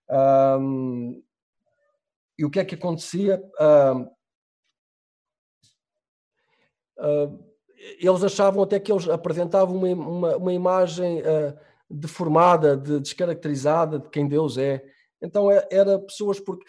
Um, 0.08 1.22
e 2.38 2.44
o 2.44 2.50
que 2.50 2.60
é 2.60 2.64
que 2.64 2.76
acontecia? 2.76 3.42
Um, 3.60 4.02
uh, 6.98 7.47
eles 8.00 8.24
achavam 8.24 8.62
até 8.62 8.80
que 8.80 8.90
eles 8.90 9.08
apresentavam 9.08 9.76
uma, 9.76 9.88
uma, 9.88 10.36
uma 10.36 10.52
imagem 10.52 11.20
uh, 11.20 11.56
deformada, 11.88 12.76
de, 12.76 13.00
descaracterizada 13.00 13.98
de 13.98 14.08
quem 14.10 14.26
Deus 14.26 14.58
é. 14.58 14.84
Então 15.22 15.50
é, 15.50 15.66
era 15.70 15.98
pessoas 15.98 16.40
porque 16.40 16.64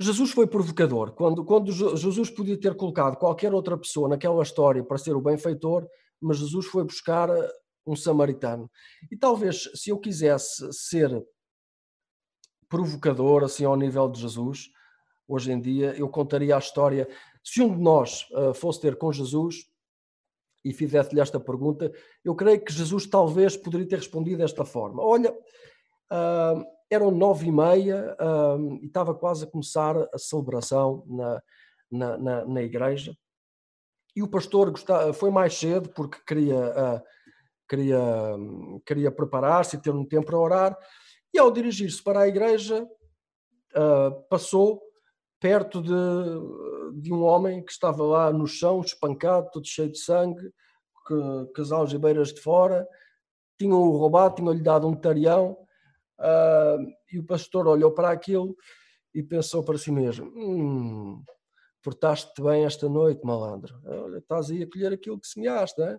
Jesus 0.00 0.30
foi 0.30 0.46
provocador. 0.46 1.12
Quando, 1.12 1.44
quando 1.44 1.70
Jesus 1.70 2.30
podia 2.30 2.58
ter 2.58 2.74
colocado 2.74 3.16
qualquer 3.16 3.52
outra 3.52 3.76
pessoa 3.76 4.08
naquela 4.08 4.42
história 4.42 4.82
para 4.82 4.96
ser 4.96 5.14
o 5.14 5.20
benfeitor, 5.20 5.86
mas 6.18 6.38
Jesus 6.38 6.66
foi 6.66 6.84
buscar 6.84 7.28
eh, 7.28 7.52
um 7.86 7.94
samaritano. 7.94 8.70
E 9.10 9.16
talvez, 9.16 9.70
se 9.74 9.90
eu 9.90 9.98
quisesse 9.98 10.72
ser 10.72 11.22
provocador, 12.66 13.44
assim, 13.44 13.64
ao 13.64 13.76
nível 13.76 14.08
de 14.08 14.20
Jesus, 14.20 14.70
hoje 15.28 15.52
em 15.52 15.60
dia, 15.60 15.94
eu 15.98 16.08
contaria 16.08 16.56
a 16.56 16.58
história. 16.58 17.06
Se 17.44 17.60
um 17.60 17.76
de 17.76 17.82
nós 17.82 18.26
uh, 18.32 18.54
fosse 18.54 18.80
ter 18.80 18.96
com 18.96 19.12
Jesus 19.12 19.69
e 20.64 20.72
fizesse-lhe 20.72 21.20
esta 21.20 21.40
pergunta, 21.40 21.90
eu 22.24 22.34
creio 22.34 22.62
que 22.62 22.72
Jesus 22.72 23.06
talvez 23.06 23.56
poderia 23.56 23.88
ter 23.88 23.96
respondido 23.96 24.38
desta 24.38 24.64
forma: 24.64 25.02
Olha. 25.02 25.32
Uh, 26.12 26.64
eram 26.90 27.12
nove 27.12 27.46
e 27.46 27.52
meia 27.52 28.16
um, 28.20 28.80
e 28.82 28.86
estava 28.86 29.14
quase 29.14 29.44
a 29.44 29.46
começar 29.46 29.96
a 30.12 30.18
celebração 30.18 31.04
na, 31.06 31.42
na, 31.90 32.18
na, 32.18 32.44
na 32.44 32.62
igreja. 32.62 33.16
E 34.14 34.22
o 34.22 34.28
pastor 34.28 34.70
gostava, 34.72 35.12
foi 35.12 35.30
mais 35.30 35.54
cedo 35.54 35.88
porque 35.90 36.18
queria, 36.26 36.56
uh, 36.56 37.02
queria, 37.68 38.00
um, 38.36 38.80
queria 38.84 39.10
preparar-se 39.12 39.76
e 39.76 39.80
ter 39.80 39.92
um 39.92 40.04
tempo 40.04 40.26
para 40.26 40.38
orar. 40.38 40.78
E 41.32 41.38
ao 41.38 41.52
dirigir-se 41.52 42.02
para 42.02 42.22
a 42.22 42.28
igreja, 42.28 42.82
uh, 42.82 44.22
passou 44.28 44.82
perto 45.40 45.82
de, 45.82 47.00
de 47.00 47.12
um 47.12 47.24
homem 47.24 47.64
que 47.64 47.72
estava 47.72 48.02
lá 48.02 48.32
no 48.32 48.46
chão, 48.46 48.80
espancado, 48.80 49.50
todo 49.50 49.66
cheio 49.66 49.90
de 49.90 49.98
sangue, 49.98 50.52
que, 51.06 51.14
com 51.54 51.62
as 51.62 51.72
algibeiras 51.72 52.32
de 52.32 52.40
fora. 52.40 52.86
Tinham-o 53.58 53.96
roubado, 53.96 54.36
tinham-lhe 54.36 54.62
dado 54.62 54.86
um 54.86 54.94
tarião 54.94 55.56
Uh, 56.20 56.84
e 57.10 57.18
o 57.18 57.24
pastor 57.24 57.66
olhou 57.66 57.90
para 57.92 58.10
aquilo 58.10 58.54
e 59.14 59.22
pensou 59.22 59.64
para 59.64 59.78
si 59.78 59.90
mesmo: 59.90 60.30
hum, 60.36 61.24
portaste-te 61.82 62.42
bem 62.42 62.66
esta 62.66 62.88
noite, 62.90 63.24
malandro. 63.24 63.80
Olha, 63.86 64.18
estás 64.18 64.50
aí 64.50 64.62
a 64.62 64.70
colher 64.70 64.92
aquilo 64.92 65.18
que 65.18 65.26
semeaste, 65.26 65.80
é? 65.80 65.98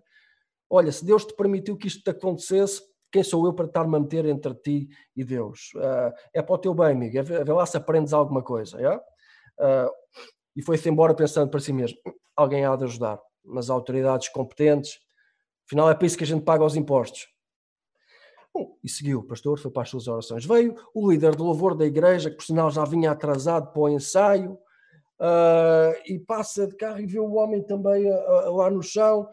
Olha, 0.69 0.91
se 0.91 1.03
Deus 1.03 1.25
te 1.25 1.35
permitiu 1.35 1.75
que 1.75 1.87
isto 1.87 2.03
te 2.03 2.11
acontecesse, 2.11 2.83
quem 3.11 3.23
sou 3.23 3.45
eu 3.45 3.53
para 3.53 3.65
estar-me 3.65 3.97
a 3.97 3.99
meter 3.99 4.25
entre 4.25 4.53
ti 4.53 4.89
e 5.15 5.23
Deus? 5.23 5.71
Uh, 5.75 6.13
é 6.33 6.41
para 6.41 6.55
o 6.55 6.57
teu 6.59 6.73
bem, 6.73 6.91
amigo. 6.91 7.17
É 7.17 7.23
ver 7.23 7.51
lá 7.51 7.65
se 7.65 7.75
aprendes 7.75 8.13
alguma 8.13 8.43
coisa. 8.43 8.79
É? 8.79 9.01
Uh, 9.59 9.89
e 10.55 10.61
foi-se 10.61 10.89
embora 10.89 11.13
pensando 11.13 11.49
para 11.49 11.59
si 11.59 11.71
mesmo: 11.73 11.97
alguém 12.35 12.65
há 12.65 12.75
de 12.75 12.83
ajudar, 12.83 13.19
mas 13.43 13.69
autoridades 13.69 14.29
competentes. 14.29 14.99
Afinal, 15.65 15.89
é 15.89 15.95
para 15.95 16.05
isso 16.05 16.17
que 16.17 16.23
a 16.23 16.27
gente 16.27 16.43
paga 16.43 16.65
os 16.65 16.75
impostos. 16.75 17.27
Bom, 18.53 18.77
e 18.83 18.89
seguiu 18.89 19.19
o 19.19 19.23
pastor, 19.23 19.57
foi 19.57 19.71
para 19.71 19.83
as 19.83 19.89
suas 19.89 20.07
orações. 20.07 20.45
Veio 20.45 20.75
o 20.93 21.09
líder 21.09 21.35
do 21.35 21.45
louvor 21.45 21.73
da 21.73 21.85
igreja, 21.85 22.29
que 22.29 22.35
por 22.35 22.43
sinal 22.43 22.69
já 22.69 22.83
vinha 22.83 23.11
atrasado 23.11 23.71
para 23.71 23.81
o 23.81 23.89
ensaio, 23.89 24.53
uh, 25.21 25.95
e 26.05 26.19
passa 26.19 26.67
de 26.67 26.75
carro 26.75 26.99
e 26.99 27.05
vê 27.05 27.19
o 27.19 27.33
homem 27.33 27.63
também 27.63 28.11
uh, 28.11 28.55
lá 28.55 28.69
no 28.69 28.83
chão 28.83 29.29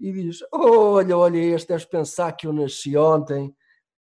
e 0.00 0.12
diz: 0.12 0.38
Olha, 0.50 1.16
olha, 1.16 1.38
este 1.38 1.68
deves 1.68 1.84
pensar 1.84 2.32
que 2.32 2.46
eu 2.46 2.52
nasci 2.52 2.96
ontem. 2.96 3.54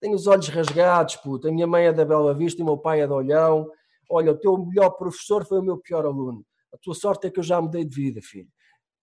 Tenho 0.01 0.15
os 0.15 0.27
olhos 0.27 0.49
rasgados, 0.49 1.17
puta. 1.17 1.49
A 1.49 1.53
minha 1.53 1.67
mãe 1.67 1.87
é 1.87 1.93
da 1.93 2.05
Bela 2.05 2.35
Vista 2.35 2.61
e 2.61 2.63
o 2.63 2.67
meu 2.67 2.79
pai 2.79 3.01
é 3.01 3.07
de 3.07 3.13
Olhão. 3.13 3.71
Olha, 4.09 4.33
o 4.33 4.39
teu 4.39 4.57
melhor 4.59 4.91
professor 4.91 5.45
foi 5.45 5.59
o 5.59 5.63
meu 5.63 5.79
pior 5.79 6.05
aluno. 6.05 6.45
A 6.73 6.79
tua 6.79 6.95
sorte 6.95 7.27
é 7.27 7.31
que 7.31 7.39
eu 7.39 7.45
já 7.45 7.61
mudei 7.61 7.85
de 7.85 7.95
vida, 7.95 8.21
filho 8.23 8.49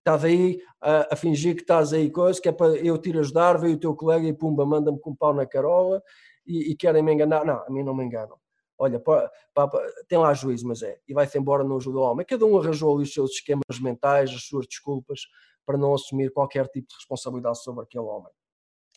estás 0.04 0.22
aí 0.22 0.60
a, 0.82 1.14
a, 1.14 1.16
fingir 1.16 1.54
que 1.56 1.62
estás 1.62 1.94
aí 1.94 2.10
coisa, 2.10 2.40
que 2.40 2.48
é 2.48 2.52
para 2.52 2.76
eu 2.76 2.98
te 2.98 3.18
ajudar, 3.18 3.58
veio 3.58 3.74
o 3.74 3.80
teu 3.80 3.96
colega 3.96 4.28
e 4.28 4.34
pumba, 4.34 4.66
manda-me 4.66 5.00
com 5.00 5.10
um 5.10 5.16
pau 5.16 5.32
na 5.32 5.46
carola 5.46 6.02
e, 6.46 6.70
e, 6.70 6.76
querem 6.76 7.02
me 7.02 7.12
enganar. 7.14 7.44
Não, 7.44 7.64
a 7.66 7.70
mim 7.70 7.82
não 7.82 7.94
me 7.94 8.04
enganam. 8.04 8.38
Olha, 8.76 9.00
pá, 9.00 9.30
pá, 9.54 9.70
tem 10.06 10.18
lá 10.18 10.34
juízo, 10.34 10.68
mas 10.68 10.82
é. 10.82 10.98
E 11.08 11.14
vai-se 11.14 11.38
embora, 11.38 11.64
não 11.64 11.76
ajuda 11.76 11.98
o 11.98 12.02
homem. 12.02 12.26
Cada 12.26 12.44
um 12.44 12.58
arranjou 12.58 12.94
ali 12.94 13.04
os 13.04 13.14
seus 13.14 13.30
esquemas 13.30 13.80
mentais, 13.80 14.30
as 14.30 14.42
suas 14.42 14.66
desculpas, 14.66 15.22
para 15.64 15.78
não 15.78 15.94
assumir 15.94 16.30
qualquer 16.30 16.68
tipo 16.68 16.86
de 16.88 16.94
responsabilidade 16.96 17.62
sobre 17.62 17.84
aquele 17.84 18.04
homem. 18.04 18.30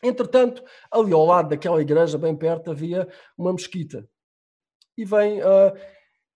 Entretanto, 0.03 0.61
ali 0.91 1.13
ao 1.13 1.25
lado 1.25 1.49
daquela 1.49 1.81
igreja, 1.81 2.17
bem 2.17 2.35
perto, 2.35 2.71
havia 2.71 3.07
uma 3.37 3.53
mesquita. 3.53 4.07
E 4.97 5.05
vem, 5.05 5.41
uh, 5.41 5.71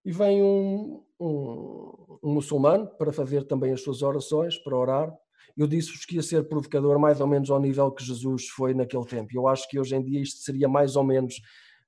e 0.04 0.12
vem 0.12 0.42
um, 0.42 1.04
um, 1.20 2.20
um 2.24 2.34
muçulmano 2.34 2.88
para 2.98 3.12
fazer 3.12 3.46
também 3.46 3.72
as 3.72 3.82
suas 3.82 4.02
orações, 4.02 4.58
para 4.58 4.76
orar. 4.76 5.14
Eu 5.56 5.68
disse-vos 5.68 6.06
que 6.06 6.16
ia 6.16 6.24
ser 6.24 6.48
provocador 6.48 6.98
mais 6.98 7.22
ou 7.22 7.28
menos 7.28 7.50
ao 7.50 7.60
nível 7.60 7.92
que 7.92 8.04
Jesus 8.04 8.48
foi 8.48 8.74
naquele 8.74 9.06
tempo. 9.06 9.30
Eu 9.34 9.48
acho 9.48 9.68
que 9.68 9.80
hoje 9.80 9.96
em 9.96 10.04
dia 10.04 10.22
isto 10.22 10.40
seria 10.40 10.68
mais 10.68 10.96
ou 10.96 11.04
menos 11.04 11.36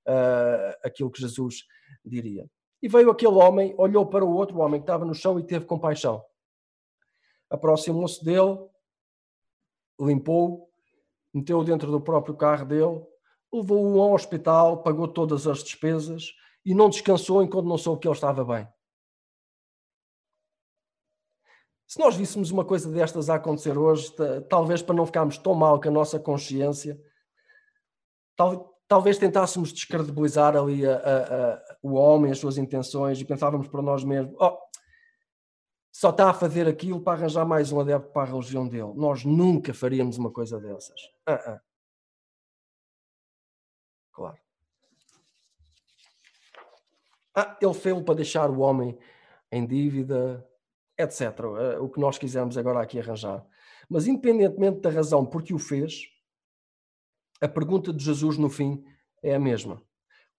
uh, 0.07 0.77
aquilo 0.83 1.09
que 1.09 1.21
Jesus 1.21 1.63
diria. 2.05 2.47
E 2.81 2.87
veio 2.87 3.09
aquele 3.09 3.33
homem, 3.33 3.73
olhou 3.77 4.05
para 4.05 4.25
o 4.25 4.33
outro 4.33 4.59
homem 4.59 4.79
que 4.79 4.83
estava 4.83 5.05
no 5.05 5.15
chão 5.15 5.39
e 5.39 5.43
teve 5.43 5.65
compaixão. 5.65 6.21
Aproximou-se 7.49 8.23
dele, 8.23 8.59
limpou, 9.99 10.69
meteu-o 11.33 11.63
dentro 11.63 11.89
do 11.89 12.01
próprio 12.01 12.35
carro 12.35 12.65
dele, 12.65 13.01
levou-o 13.51 14.01
ao 14.01 14.13
hospital, 14.13 14.83
pagou 14.83 15.07
todas 15.07 15.47
as 15.47 15.63
despesas 15.63 16.33
e 16.65 16.73
não 16.73 16.89
descansou 16.89 17.43
enquanto 17.43 17.67
não 17.67 17.77
soube 17.77 18.01
que 18.01 18.07
ele 18.07 18.15
estava 18.15 18.43
bem. 18.43 18.67
Se 21.87 21.99
nós 21.99 22.15
víssemos 22.15 22.49
uma 22.49 22.65
coisa 22.65 22.89
destas 22.89 23.29
a 23.29 23.35
acontecer 23.35 23.77
hoje, 23.77 24.11
talvez 24.49 24.81
para 24.81 24.95
não 24.95 25.05
ficarmos 25.05 25.37
tão 25.37 25.53
mal 25.53 25.79
com 25.79 25.89
a 25.89 25.91
nossa 25.91 26.19
consciência, 26.19 26.99
tal, 28.35 28.79
talvez 28.87 29.17
tentássemos 29.17 29.71
descredibilizar 29.71 30.55
ali 30.55 30.87
a, 30.87 30.95
a, 30.95 31.53
a, 31.53 31.77
o 31.83 31.93
homem, 31.93 32.31
as 32.31 32.39
suas 32.39 32.57
intenções 32.57 33.19
e 33.19 33.25
pensávamos 33.25 33.67
para 33.67 33.81
nós 33.81 34.03
mesmos: 34.03 34.35
oh, 34.39 34.57
só 35.91 36.09
está 36.09 36.29
a 36.31 36.33
fazer 36.33 36.67
aquilo 36.67 36.99
para 36.99 37.19
arranjar 37.19 37.45
mais 37.45 37.71
um 37.71 37.79
adepto 37.79 38.11
para 38.11 38.23
a 38.23 38.33
religião 38.33 38.67
dele. 38.67 38.93
Nós 38.95 39.23
nunca 39.23 39.73
faríamos 39.73 40.17
uma 40.17 40.31
coisa 40.31 40.59
dessas. 40.59 40.99
Uh 41.29 41.33
-uh. 41.33 41.61
Claro. 44.11 44.42
Ah, 47.35 47.57
ele 47.61 47.73
fez 47.73 47.99
para 48.01 48.15
deixar 48.15 48.49
o 48.49 48.59
homem 48.59 48.97
em 49.51 49.65
dívida, 49.65 50.47
etc. 50.97 51.21
Eh, 51.21 51.79
o 51.79 51.89
que 51.89 51.99
nós 51.99 52.17
quisermos 52.17 52.57
agora 52.57 52.81
aqui 52.81 52.99
arranjar. 52.99 53.45
Mas, 53.89 54.07
independentemente 54.07 54.79
da 54.81 54.89
razão 54.89 55.25
por 55.25 55.43
que 55.43 55.53
o 55.53 55.59
fez, 55.59 56.07
a 57.41 57.47
pergunta 57.47 57.91
de 57.91 58.03
Jesus 58.03 58.37
no 58.37 58.49
fim 58.49 58.83
é 59.21 59.35
a 59.35 59.39
mesma. 59.39 59.81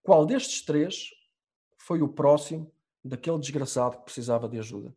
Qual 0.01 0.25
destes 0.25 0.63
três 0.63 1.09
foi 1.77 2.01
o 2.01 2.07
próximo 2.07 2.71
daquele 3.03 3.39
desgraçado 3.39 3.97
que 3.97 4.05
precisava 4.05 4.47
de 4.47 4.57
ajuda? 4.57 4.95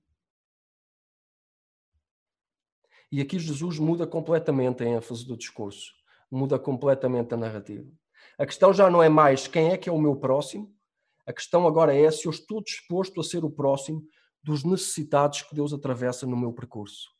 E 3.10 3.20
aqui 3.20 3.38
Jesus 3.38 3.78
muda 3.78 4.06
completamente 4.06 4.82
a 4.82 4.86
ênfase 4.86 5.26
do 5.26 5.36
discurso, 5.36 5.92
muda 6.30 6.58
completamente 6.58 7.32
a 7.32 7.36
narrativa. 7.36 7.90
A 8.38 8.44
questão 8.44 8.72
já 8.72 8.90
não 8.90 9.02
é 9.02 9.08
mais 9.08 9.48
quem 9.48 9.70
é 9.70 9.78
que 9.78 9.88
é 9.88 9.92
o 9.92 9.98
meu 9.98 10.16
próximo, 10.16 10.74
a 11.28 11.32
questão 11.34 11.66
agora 11.66 11.94
é 11.94 12.10
se 12.10 12.24
eu 12.24 12.30
estou 12.30 12.62
disposto 12.62 13.20
a 13.20 13.22
ser 13.22 13.44
o 13.44 13.50
próximo 13.50 14.02
dos 14.42 14.64
necessitados 14.64 15.42
que 15.42 15.54
Deus 15.54 15.74
atravessa 15.74 16.26
no 16.26 16.34
meu 16.34 16.54
percurso. 16.54 17.10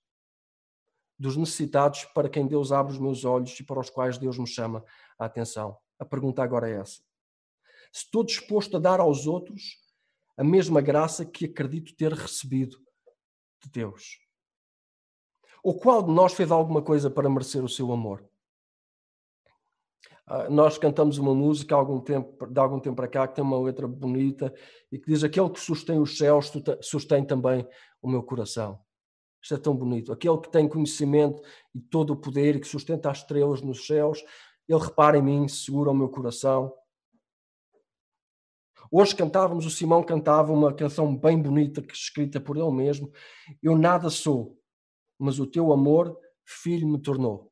Dos 1.18 1.36
necessitados 1.36 2.06
para 2.06 2.26
quem 2.26 2.46
Deus 2.46 2.72
abre 2.72 2.94
os 2.94 2.98
meus 2.98 3.26
olhos 3.26 3.60
e 3.60 3.62
para 3.62 3.78
os 3.78 3.90
quais 3.90 4.16
Deus 4.16 4.38
me 4.38 4.46
chama 4.46 4.82
a 5.18 5.26
atenção. 5.26 5.76
A 5.98 6.06
pergunta 6.06 6.42
agora 6.42 6.70
é 6.70 6.80
essa. 6.80 7.02
Se 7.92 8.04
estou 8.04 8.24
disposto 8.24 8.78
a 8.78 8.80
dar 8.80 8.98
aos 8.98 9.26
outros 9.26 9.76
a 10.38 10.42
mesma 10.42 10.80
graça 10.80 11.26
que 11.26 11.44
acredito 11.44 11.94
ter 11.94 12.14
recebido 12.14 12.78
de 13.62 13.68
Deus. 13.70 14.18
Ou 15.62 15.78
qual 15.78 16.02
de 16.02 16.10
nós 16.10 16.32
fez 16.32 16.50
alguma 16.50 16.80
coisa 16.80 17.10
para 17.10 17.28
merecer 17.28 17.62
o 17.62 17.68
seu 17.68 17.92
amor? 17.92 18.26
Uh, 20.28 20.52
nós 20.52 20.76
cantamos 20.76 21.16
uma 21.16 21.34
música 21.34 21.74
há 21.74 21.78
algum 21.78 22.00
tempo, 22.00 22.46
de 22.46 22.60
algum 22.60 22.78
tempo 22.78 22.96
para 22.96 23.08
cá 23.08 23.26
que 23.26 23.34
tem 23.34 23.42
uma 23.42 23.58
letra 23.58 23.88
bonita 23.88 24.52
e 24.92 24.98
que 24.98 25.06
diz: 25.06 25.24
Aquele 25.24 25.48
que 25.48 25.58
sustém 25.58 25.98
os 25.98 26.18
céus 26.18 26.52
sustém 26.82 27.24
também 27.24 27.66
o 28.02 28.10
meu 28.10 28.22
coração. 28.22 28.78
Isto 29.42 29.54
é 29.54 29.58
tão 29.58 29.74
bonito. 29.74 30.12
Aquele 30.12 30.38
que 30.38 30.50
tem 30.50 30.68
conhecimento 30.68 31.42
e 31.74 31.80
todo 31.80 32.12
o 32.12 32.16
poder 32.16 32.56
e 32.56 32.60
que 32.60 32.68
sustenta 32.68 33.10
as 33.10 33.18
estrelas 33.18 33.62
nos 33.62 33.86
céus, 33.86 34.22
ele 34.68 34.80
repara 34.80 35.16
em 35.16 35.22
mim, 35.22 35.48
segura 35.48 35.90
o 35.90 35.94
meu 35.94 36.10
coração. 36.10 36.74
Hoje 38.90 39.14
cantávamos, 39.14 39.64
o 39.64 39.70
Simão 39.70 40.02
cantava 40.02 40.52
uma 40.52 40.72
canção 40.74 41.14
bem 41.16 41.40
bonita, 41.40 41.82
escrita 41.92 42.40
por 42.40 42.56
ele 42.56 42.70
mesmo. 42.70 43.10
Eu 43.62 43.76
nada 43.76 44.10
sou, 44.10 44.58
mas 45.18 45.38
o 45.38 45.46
teu 45.46 45.72
amor, 45.72 46.18
filho, 46.44 46.86
me 46.86 46.98
tornou. 46.98 47.47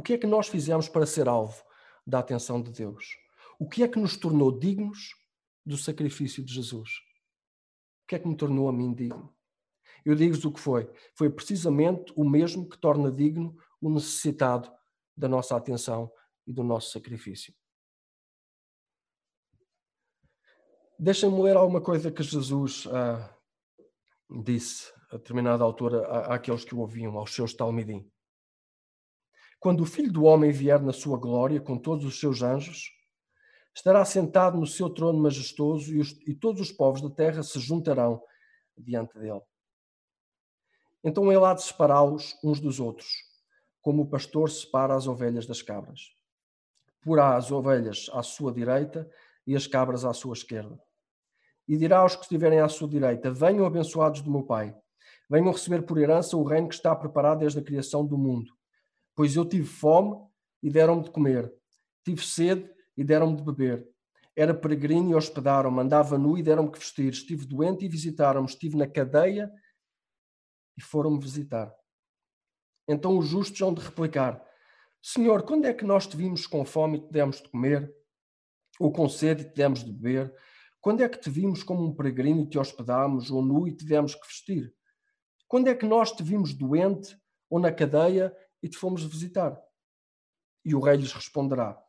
O 0.00 0.02
que 0.02 0.14
é 0.14 0.18
que 0.18 0.26
nós 0.26 0.48
fizemos 0.48 0.88
para 0.88 1.04
ser 1.04 1.28
alvo 1.28 1.62
da 2.06 2.20
atenção 2.20 2.62
de 2.62 2.70
Deus? 2.70 3.18
O 3.58 3.68
que 3.68 3.82
é 3.82 3.88
que 3.88 3.98
nos 3.98 4.16
tornou 4.16 4.50
dignos 4.50 5.14
do 5.62 5.76
sacrifício 5.76 6.42
de 6.42 6.54
Jesus? 6.54 6.88
O 8.04 8.06
que 8.08 8.14
é 8.14 8.18
que 8.18 8.26
me 8.26 8.34
tornou 8.34 8.66
a 8.66 8.72
mim 8.72 8.94
digno? 8.94 9.30
Eu 10.02 10.14
digo-vos 10.14 10.42
o 10.46 10.52
que 10.52 10.58
foi. 10.58 10.90
Foi 11.14 11.28
precisamente 11.28 12.14
o 12.16 12.26
mesmo 12.26 12.66
que 12.66 12.78
torna 12.78 13.12
digno 13.12 13.54
o 13.78 13.90
necessitado 13.90 14.72
da 15.14 15.28
nossa 15.28 15.54
atenção 15.54 16.10
e 16.46 16.52
do 16.54 16.64
nosso 16.64 16.92
sacrifício. 16.92 17.54
Deixem-me 20.98 21.42
ler 21.42 21.58
alguma 21.58 21.82
coisa 21.82 22.10
que 22.10 22.22
Jesus 22.22 22.86
ah, 22.86 23.36
disse 24.42 24.90
a 25.10 25.18
determinada 25.18 25.62
altura 25.62 26.06
àqueles 26.34 26.64
que 26.64 26.74
o 26.74 26.78
ouviam, 26.78 27.18
aos 27.18 27.34
seus 27.34 27.52
talmidim. 27.52 28.10
Quando 29.60 29.82
o 29.82 29.86
Filho 29.86 30.10
do 30.10 30.24
Homem 30.24 30.50
vier 30.50 30.80
na 30.80 30.92
sua 30.92 31.18
glória 31.18 31.60
com 31.60 31.76
todos 31.76 32.06
os 32.06 32.18
seus 32.18 32.40
anjos, 32.40 32.90
estará 33.74 34.02
sentado 34.06 34.58
no 34.58 34.66
seu 34.66 34.88
trono 34.88 35.20
majestoso 35.20 35.92
e, 35.92 36.00
os, 36.00 36.12
e 36.26 36.34
todos 36.34 36.62
os 36.62 36.72
povos 36.72 37.02
da 37.02 37.10
terra 37.10 37.42
se 37.42 37.60
juntarão 37.60 38.22
diante 38.74 39.18
dele. 39.18 39.42
Então 41.04 41.30
ele 41.30 41.44
há 41.44 41.52
de 41.52 41.62
separá-los 41.62 42.38
uns 42.42 42.58
dos 42.58 42.80
outros, 42.80 43.06
como 43.82 44.02
o 44.02 44.08
pastor 44.08 44.48
separa 44.48 44.94
as 44.94 45.06
ovelhas 45.06 45.46
das 45.46 45.60
cabras. 45.60 46.16
Porá 47.02 47.36
as 47.36 47.52
ovelhas 47.52 48.08
à 48.14 48.22
sua 48.22 48.54
direita 48.54 49.10
e 49.46 49.54
as 49.54 49.66
cabras 49.66 50.06
à 50.06 50.14
sua 50.14 50.32
esquerda. 50.32 50.80
E 51.68 51.76
dirá 51.76 51.98
aos 51.98 52.16
que 52.16 52.22
estiverem 52.22 52.60
à 52.60 52.68
sua 52.68 52.88
direita: 52.88 53.30
Venham 53.30 53.66
abençoados 53.66 54.22
do 54.22 54.30
meu 54.30 54.42
Pai, 54.42 54.74
venham 55.28 55.52
receber 55.52 55.82
por 55.82 55.98
herança 55.98 56.34
o 56.34 56.44
reino 56.44 56.68
que 56.68 56.74
está 56.74 56.96
preparado 56.96 57.40
desde 57.40 57.58
a 57.58 57.62
criação 57.62 58.06
do 58.06 58.16
mundo. 58.16 58.58
Pois 59.14 59.36
eu 59.36 59.44
tive 59.44 59.66
fome 59.66 60.16
e 60.62 60.70
deram-me 60.70 61.04
de 61.04 61.10
comer, 61.10 61.52
tive 62.04 62.24
sede 62.24 62.70
e 62.96 63.04
deram-me 63.04 63.36
de 63.36 63.42
beber. 63.42 63.88
Era 64.36 64.54
peregrino 64.54 65.10
e 65.10 65.14
hospedaram-me, 65.14 65.80
andava 65.80 66.16
nu 66.16 66.38
e 66.38 66.42
deram-me 66.42 66.70
que 66.70 66.78
vestir, 66.78 67.12
estive 67.12 67.44
doente 67.44 67.84
e 67.84 67.88
visitaram-me, 67.88 68.48
estive 68.48 68.76
na 68.76 68.86
cadeia 68.86 69.52
e 70.76 70.82
foram-me 70.82 71.20
visitar. 71.20 71.74
Então 72.88 73.18
os 73.18 73.26
justos 73.26 73.60
hão 73.60 73.74
de 73.74 73.80
replicar: 73.80 74.42
Senhor, 75.02 75.42
quando 75.42 75.66
é 75.66 75.74
que 75.74 75.84
nós 75.84 76.06
te 76.06 76.16
vimos 76.16 76.46
com 76.46 76.64
fome 76.64 76.98
e 76.98 77.00
te 77.00 77.12
demos 77.12 77.40
de 77.42 77.48
comer? 77.48 77.94
Ou 78.78 78.90
com 78.90 79.08
sede 79.08 79.42
e 79.42 79.44
te 79.44 79.54
demos 79.54 79.84
de 79.84 79.92
beber? 79.92 80.34
Quando 80.80 81.02
é 81.02 81.08
que 81.08 81.18
te 81.18 81.28
vimos 81.28 81.62
como 81.62 81.84
um 81.84 81.94
peregrino 81.94 82.42
e 82.42 82.48
te 82.48 82.58
hospedamos, 82.58 83.30
ou 83.30 83.42
nu 83.42 83.68
e 83.68 83.76
te 83.76 83.84
demos 83.84 84.14
que 84.14 84.26
vestir? 84.26 84.74
Quando 85.46 85.68
é 85.68 85.74
que 85.74 85.84
nós 85.84 86.12
te 86.12 86.22
vimos 86.22 86.54
doente 86.54 87.16
ou 87.50 87.58
na 87.58 87.70
cadeia 87.70 88.34
e 88.62 88.68
te 88.68 88.76
fomos 88.76 89.02
visitar? 89.04 89.58
E 90.64 90.74
o 90.74 90.80
rei 90.80 90.96
lhes 90.96 91.12
responderá: 91.12 91.80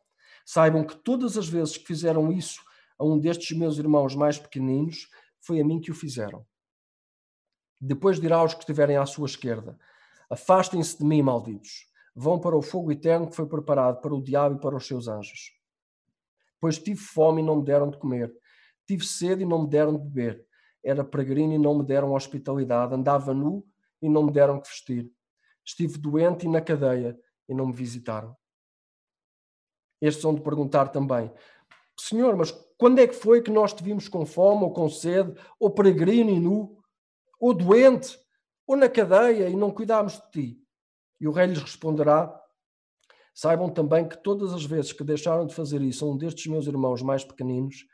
Saibam 0.44 0.84
que 0.84 0.96
todas 0.96 1.36
as 1.36 1.48
vezes 1.48 1.76
que 1.76 1.86
fizeram 1.86 2.32
isso 2.32 2.62
a 2.98 3.04
um 3.04 3.18
destes 3.18 3.56
meus 3.56 3.78
irmãos 3.78 4.14
mais 4.14 4.38
pequeninos, 4.38 5.08
foi 5.40 5.60
a 5.60 5.64
mim 5.64 5.80
que 5.80 5.90
o 5.90 5.94
fizeram. 5.94 6.46
Depois 7.80 8.20
dirá 8.20 8.36
aos 8.36 8.54
que 8.54 8.60
estiverem 8.60 8.96
à 8.96 9.04
sua 9.04 9.26
esquerda: 9.26 9.78
Afastem-se 10.30 10.98
de 10.98 11.04
mim, 11.04 11.20
malditos. 11.20 11.90
Vão 12.14 12.38
para 12.38 12.56
o 12.56 12.62
fogo 12.62 12.92
eterno 12.92 13.28
que 13.28 13.34
foi 13.34 13.46
preparado 13.46 14.00
para 14.00 14.14
o 14.14 14.22
diabo 14.22 14.56
e 14.56 14.60
para 14.60 14.76
os 14.76 14.86
seus 14.86 15.08
anjos. 15.08 15.52
Pois 16.60 16.78
tive 16.78 17.00
fome 17.00 17.42
e 17.42 17.44
não 17.44 17.56
me 17.56 17.64
deram 17.64 17.90
de 17.90 17.98
comer. 17.98 18.32
Tive 18.86 19.04
sede 19.04 19.42
e 19.42 19.46
não 19.46 19.62
me 19.62 19.68
deram 19.68 19.96
de 19.96 20.04
beber. 20.04 20.46
Era 20.84 21.04
peregrino 21.04 21.54
e 21.54 21.58
não 21.58 21.76
me 21.76 21.84
deram 21.84 22.12
hospitalidade. 22.12 22.94
Andava 22.94 23.34
nu 23.34 23.66
e 24.00 24.08
não 24.08 24.24
me 24.24 24.32
deram 24.32 24.60
que 24.60 24.68
vestir. 24.68 25.10
Estive 25.64 25.98
doente 25.98 26.46
e 26.46 26.48
na 26.48 26.60
cadeia 26.60 27.18
e 27.48 27.54
não 27.54 27.66
me 27.66 27.72
visitaram. 27.72 28.36
Estes 30.00 30.22
vão 30.22 30.34
de 30.34 30.40
perguntar 30.40 30.88
também: 30.88 31.32
Senhor, 31.98 32.36
mas 32.36 32.50
quando 32.76 32.98
é 32.98 33.06
que 33.06 33.14
foi 33.14 33.42
que 33.42 33.50
nós 33.50 33.72
te 33.72 33.82
vimos 33.82 34.08
com 34.08 34.26
fome 34.26 34.64
ou 34.64 34.72
com 34.72 34.88
sede, 34.88 35.34
ou 35.58 35.70
peregrino 35.70 36.30
e 36.30 36.40
nu? 36.40 36.82
ou 37.42 37.52
doente, 37.52 38.16
ou 38.64 38.76
na 38.76 38.88
cadeia 38.88 39.48
e 39.48 39.56
não 39.56 39.72
cuidámos 39.72 40.12
de 40.12 40.30
ti? 40.30 40.62
E 41.20 41.26
o 41.26 41.32
rei 41.32 41.46
lhes 41.46 41.60
responderá: 41.60 42.40
Saibam 43.34 43.68
também 43.68 44.08
que 44.08 44.16
todas 44.16 44.52
as 44.52 44.64
vezes 44.64 44.92
que 44.92 45.02
deixaram 45.02 45.44
de 45.44 45.52
fazer 45.52 45.82
isso 45.82 46.04
a 46.04 46.08
um 46.08 46.16
destes 46.16 46.46
meus 46.46 46.68
irmãos 46.68 47.02
mais 47.02 47.24
pequeninos, 47.24 47.84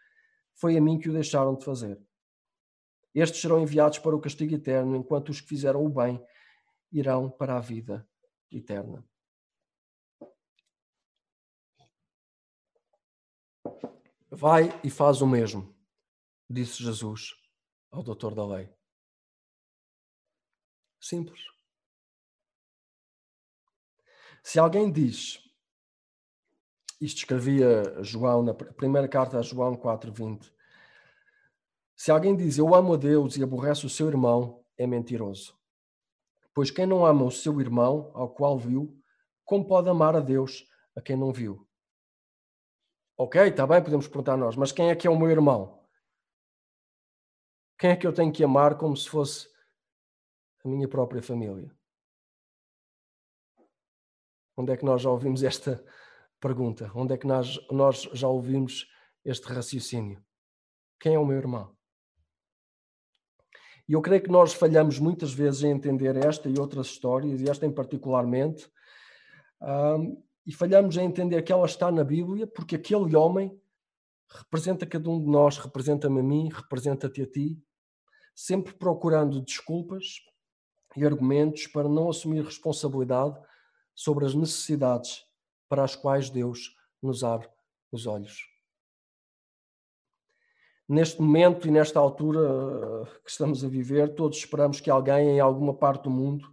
foi 0.55 0.77
a 0.77 0.81
mim 0.83 0.99
que 0.99 1.09
o 1.09 1.15
deixaram 1.15 1.57
de 1.57 1.65
fazer. 1.65 1.99
Estes 3.15 3.41
serão 3.41 3.59
enviados 3.59 3.99
para 3.99 4.15
o 4.15 4.21
castigo 4.21 4.55
eterno, 4.55 4.95
enquanto 4.95 5.31
os 5.31 5.41
que 5.41 5.49
fizeram 5.49 5.83
o 5.83 5.89
bem 5.89 6.23
irão 6.91 7.31
para 7.31 7.57
a 7.57 7.61
vida 7.61 8.09
eterna. 8.51 9.05
Vai 14.31 14.69
e 14.85 14.91
faz 14.91 15.21
o 15.21 15.27
mesmo. 15.27 15.75
Disse 16.49 16.83
Jesus 16.83 17.35
ao 17.91 18.03
doutor 18.03 18.35
da 18.35 18.47
lei. 18.47 18.73
Simples. 21.01 21.41
Se 24.43 24.59
alguém 24.59 24.91
diz, 24.91 25.43
isto 27.01 27.19
escrevia 27.19 28.03
João 28.03 28.43
na 28.43 28.55
primeira 28.55 29.09
carta 29.09 29.39
a 29.39 29.43
João 29.43 29.77
4:20. 29.77 30.53
Se 31.95 32.11
alguém 32.11 32.37
diz 32.37 32.59
eu 32.59 32.75
amo 32.75 32.95
a 32.95 32.97
Deus 32.97 33.37
e 33.37 33.43
aborrece 33.43 33.85
o 33.87 33.91
seu 33.91 34.09
irmão, 34.09 34.65
é 34.77 34.87
mentiroso. 34.87 35.58
Pois 36.59 36.73
quem 36.73 36.87
não 36.87 37.07
ama 37.07 37.25
o 37.25 37.31
seu 37.31 37.61
irmão, 37.61 38.11
ao 38.15 38.29
qual 38.29 38.59
viu, 38.59 39.01
como 39.45 39.65
pode 39.65 39.89
amar 39.89 40.17
a 40.17 40.21
Deus 40.21 40.69
a 40.97 41.01
quem 41.01 41.15
não 41.15 41.33
viu? 41.33 41.65
Ok, 43.17 43.41
está 43.43 43.65
bem, 43.65 43.81
podemos 43.81 44.09
perguntar 44.09 44.37
nós, 44.37 44.57
mas 44.57 44.73
quem 44.73 44.91
é 44.91 44.97
que 44.97 45.07
é 45.07 45.11
o 45.11 45.17
meu 45.17 45.31
irmão? 45.31 45.89
Quem 47.79 47.91
é 47.91 47.97
que 47.97 48.05
eu 48.05 48.13
tenho 48.13 48.33
que 48.33 48.43
amar 48.43 48.77
como 48.77 48.97
se 48.97 49.09
fosse 49.09 49.49
a 50.65 50.69
minha 50.69 50.89
própria 50.89 51.23
família? 51.23 51.73
Onde 54.57 54.73
é 54.73 54.77
que 54.77 54.85
nós 54.85 55.01
já 55.01 55.11
ouvimos 55.11 55.45
esta 55.45 55.81
pergunta? 56.41 56.91
Onde 56.93 57.15
é 57.15 57.17
que 57.17 57.27
nós, 57.29 57.57
nós 57.71 58.03
já 58.15 58.27
ouvimos 58.27 58.91
este 59.25 59.47
raciocínio? 59.47 60.21
Quem 60.99 61.15
é 61.15 61.19
o 61.21 61.25
meu 61.25 61.39
irmão? 61.39 61.78
E 63.89 63.95
eu 63.95 64.03
creio 64.03 64.23
que 64.23 64.31
nós 64.31 64.53
falhamos 64.53 64.99
muitas 64.99 65.33
vezes 65.33 65.63
em 65.63 65.71
entender 65.71 66.15
esta 66.17 66.49
e 66.49 66.59
outras 66.59 66.89
histórias, 66.89 67.41
e 67.41 67.49
esta 67.49 67.65
em 67.65 67.73
particularmente, 67.73 68.71
um, 69.63 70.23
e 70.47 70.53
falhamos 70.53 70.97
em 70.97 71.07
entender 71.07 71.43
que 71.43 71.53
ela 71.53 71.67
está 71.67 71.91
na 71.91 72.05
Bíblia, 72.05 72.47
porque 72.47 72.77
aquele 72.77 73.17
homem 73.17 73.59
representa 74.29 74.87
cada 74.87 75.09
um 75.09 75.19
de 75.19 75.27
nós, 75.27 75.57
representa-me 75.59 76.21
a 76.21 76.23
mim, 76.23 76.51
representa-te 76.53 77.23
a 77.23 77.27
ti, 77.27 77.59
sempre 78.35 78.75
procurando 78.75 79.41
desculpas 79.41 80.21
e 80.97 81.05
argumentos 81.05 81.67
para 81.67 81.89
não 81.89 82.11
assumir 82.11 82.45
responsabilidade 82.45 83.39
sobre 83.95 84.27
as 84.27 84.35
necessidades 84.35 85.25
para 85.69 85.83
as 85.83 85.97
quais 85.97 86.31
Deus 86.31 86.77
nos 87.03 87.25
abre 87.25 87.49
os 87.91 88.07
olhos. 88.07 88.58
Neste 90.89 91.21
momento 91.21 91.69
e 91.69 91.71
nesta 91.71 92.01
altura 92.01 92.41
eh, 92.41 93.21
que 93.23 93.31
estamos 93.31 93.63
a 93.63 93.69
viver, 93.69 94.15
todos 94.15 94.39
esperamos 94.39 94.81
que 94.81 94.89
alguém 94.89 95.37
em 95.37 95.41
alguma 95.41 95.75
parte 95.75 96.05
do 96.05 96.11
mundo 96.11 96.49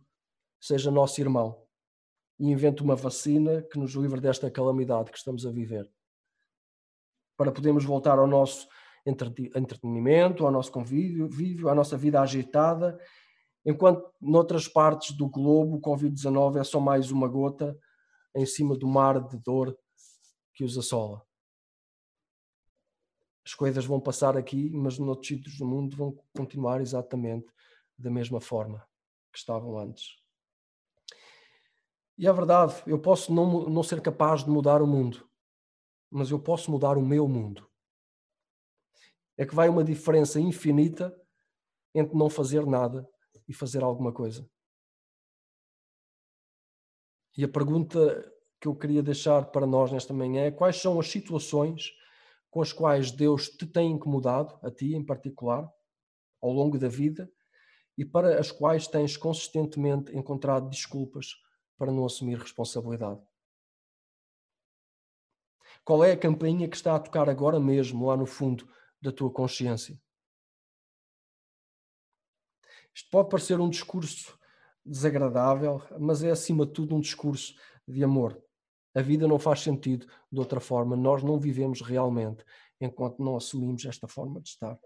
seja 0.60 0.92
nosso 0.92 1.22
irmão 1.22 1.66
e 2.38 2.52
invente 2.52 2.84
uma 2.84 2.98
vacina 2.98 3.62
que 3.62 3.80
nos 3.80 3.94
livre 3.94 4.20
desta 4.20 4.52
calamidade 4.52 5.10
que 5.10 5.18
estamos 5.18 5.46
a 5.46 5.52
viver. 5.52 5.90
Para 7.38 7.50
podermos 7.50 7.86
voltar 7.86 8.20
ao 8.20 8.28
nosso 8.28 8.68
entretenimento, 9.06 10.46
ao 10.46 10.52
nosso 10.52 10.72
convívio, 10.72 11.70
à 11.70 11.76
nossa 11.76 11.98
vida 11.98 12.20
agitada, 12.20 13.00
enquanto 13.66 14.12
noutras 14.20 14.68
partes 14.68 15.16
do 15.16 15.30
globo 15.30 15.78
o 15.78 15.82
Covid-19 15.82 16.60
é 16.60 16.64
só 16.66 16.82
mais 16.82 17.10
uma 17.10 17.28
gota 17.30 17.78
em 18.36 18.46
cima 18.46 18.76
do 18.76 18.88
mar 18.88 19.26
de 19.30 19.38
dor 19.38 19.78
que 20.54 20.66
os 20.66 20.78
assola. 20.78 21.25
As 23.46 23.54
coisas 23.54 23.86
vão 23.86 24.00
passar 24.00 24.36
aqui, 24.36 24.70
mas 24.72 24.98
noutros 24.98 25.28
sítios 25.28 25.58
do 25.58 25.66
mundo 25.66 25.96
vão 25.96 26.18
continuar 26.36 26.82
exatamente 26.82 27.48
da 27.98 28.10
mesma 28.10 28.42
forma 28.42 28.86
que 29.32 29.38
estavam 29.38 29.78
antes. 29.78 30.18
E 32.18 32.28
é 32.28 32.34
verdade, 32.34 32.82
eu 32.88 33.00
posso 33.00 33.34
não, 33.34 33.70
não 33.70 33.84
ser 33.84 34.02
capaz 34.02 34.44
de 34.44 34.50
mudar 34.50 34.82
o 34.82 34.88
mundo, 34.88 35.30
mas 36.10 36.32
eu 36.32 36.40
posso 36.40 36.72
mudar 36.72 36.98
o 36.98 37.06
meu 37.06 37.28
mundo 37.28 37.70
é 39.38 39.46
que 39.46 39.56
vai 39.56 39.70
uma 39.70 39.84
diferença 39.84 40.40
infinita 40.40 41.16
entre 41.94 42.18
não 42.18 42.30
fazer 42.30 42.66
nada 42.66 43.08
e 43.48 43.54
fazer 43.54 43.84
alguma 43.84 44.12
coisa. 44.12 44.50
E 47.38 47.44
a 47.44 47.48
pergunta 47.48 48.00
que 48.60 48.68
eu 48.68 48.76
queria 48.76 49.04
deixar 49.04 49.46
para 49.52 49.68
nós 49.68 49.92
nesta 49.92 50.14
manhã 50.14 50.46
é: 50.46 50.52
quais 50.52 50.78
são 50.78 51.00
as 51.00 51.10
situações 51.10 51.92
com 52.56 52.62
as 52.62 52.72
quais 52.72 53.12
Deus 53.12 53.50
te 53.50 53.66
tem 53.66 53.92
incomodado, 53.92 54.58
a 54.64 54.72
ti 54.72 54.96
em 54.96 55.04
particular, 55.04 55.70
ao 56.42 56.54
longo 56.54 56.80
da 56.80 56.88
vida, 56.88 57.30
e 57.98 58.06
para 58.06 58.40
as 58.40 58.50
quais 58.50 58.88
tens 58.88 59.18
consistentemente 59.18 60.16
encontrado 60.16 60.70
desculpas 60.70 61.36
para 61.78 61.92
não 61.92 62.06
assumir 62.06 62.38
responsabilidade? 62.38 63.20
Qual 65.84 66.02
é 66.02 66.14
a 66.14 66.18
campainha 66.18 66.70
que 66.70 66.78
está 66.78 66.96
a 66.96 67.00
tocar 67.00 67.28
agora 67.28 67.60
mesmo, 67.60 68.06
lá 68.06 68.16
no 68.16 68.26
fundo 68.26 68.66
da 69.02 69.12
tua 69.12 69.30
consciência. 69.30 70.02
Isto 72.94 73.10
pode 73.10 73.28
parecer 73.28 73.60
um 73.60 73.70
discurso 73.70 74.40
desagradável, 74.86 75.84
mas 76.00 76.24
é 76.24 76.32
acima 76.32 76.66
de 76.66 76.72
tudo 76.72 76.96
um 76.96 77.02
discurso 77.02 77.54
de 77.86 78.02
amor. 78.02 78.42
A 78.96 79.02
vida 79.02 79.28
não 79.28 79.38
faz 79.38 79.60
sentido 79.60 80.08
de 80.32 80.40
outra 80.40 80.62
forma. 80.62 80.96
Nós 80.96 81.22
não 81.22 81.38
vivemos 81.38 81.82
realmente 81.82 82.46
enquanto 82.80 83.22
não 83.22 83.36
assumimos 83.36 83.86
esta 83.86 84.08
forma 84.08 84.40
de 84.42 84.50
estar. 84.50 84.80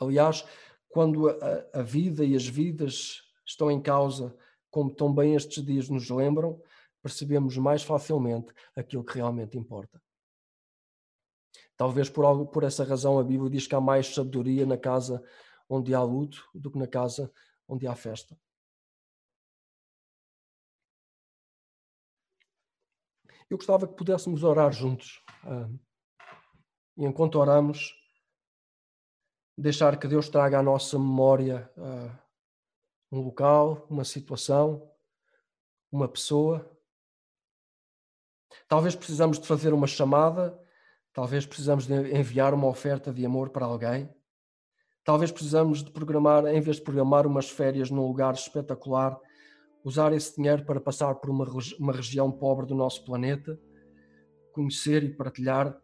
Aliás, 0.00 0.44
quando 0.88 1.28
a, 1.28 1.80
a 1.80 1.82
vida 1.82 2.24
e 2.24 2.36
as 2.36 2.46
vidas 2.46 3.22
estão 3.44 3.70
em 3.70 3.80
causa, 3.80 4.36
como 4.70 4.94
tão 4.94 5.12
bem 5.12 5.34
estes 5.34 5.64
dias 5.64 5.88
nos 5.88 6.10
lembram, 6.10 6.62
percebemos 7.02 7.56
mais 7.56 7.82
facilmente 7.82 8.52
aquilo 8.76 9.04
que 9.04 9.14
realmente 9.14 9.56
importa. 9.56 10.00
Talvez 11.76 12.10
por, 12.10 12.24
algo, 12.24 12.46
por 12.46 12.64
essa 12.64 12.84
razão 12.84 13.18
a 13.18 13.24
Bíblia 13.24 13.50
diz 13.50 13.66
que 13.66 13.74
há 13.74 13.80
mais 13.80 14.14
sabedoria 14.14 14.66
na 14.66 14.76
casa 14.76 15.22
onde 15.68 15.94
há 15.94 16.02
luto 16.02 16.44
do 16.54 16.70
que 16.70 16.78
na 16.78 16.86
casa 16.86 17.32
onde 17.66 17.86
há 17.86 17.94
festa. 17.94 18.38
Eu 23.50 23.56
gostava 23.56 23.86
que 23.86 23.94
pudéssemos 23.94 24.42
orar 24.42 24.72
juntos. 24.72 25.22
Uh, 25.44 25.78
e 26.96 27.04
enquanto 27.04 27.36
oramos, 27.36 27.94
deixar 29.56 29.98
que 29.98 30.06
Deus 30.08 30.28
traga 30.28 30.58
à 30.58 30.62
nossa 30.62 30.98
memória 30.98 31.70
uh, 31.76 32.18
um 33.10 33.20
local, 33.20 33.86
uma 33.88 34.04
situação, 34.04 34.90
uma 35.90 36.08
pessoa. 36.08 36.70
Talvez 38.68 38.94
precisamos 38.94 39.38
de 39.38 39.46
fazer 39.46 39.72
uma 39.72 39.86
chamada 39.86 40.58
Talvez 41.18 41.44
precisamos 41.44 41.84
de 41.84 41.94
enviar 42.16 42.54
uma 42.54 42.68
oferta 42.68 43.12
de 43.12 43.26
amor 43.26 43.50
para 43.50 43.66
alguém. 43.66 44.08
Talvez 45.02 45.32
precisamos 45.32 45.82
de 45.82 45.90
programar, 45.90 46.46
em 46.46 46.60
vez 46.60 46.76
de 46.76 46.82
programar 46.82 47.26
umas 47.26 47.50
férias 47.50 47.90
num 47.90 48.06
lugar 48.06 48.34
espetacular, 48.34 49.18
usar 49.88 50.12
esse 50.12 50.36
dinheiro 50.36 50.64
para 50.64 50.78
passar 50.78 51.14
por 51.14 51.30
uma, 51.30 51.46
uma 51.78 51.92
região 51.92 52.30
pobre 52.30 52.66
do 52.66 52.74
nosso 52.74 53.02
planeta, 53.04 53.58
conhecer 54.52 55.02
e 55.02 55.08
partilhar 55.08 55.80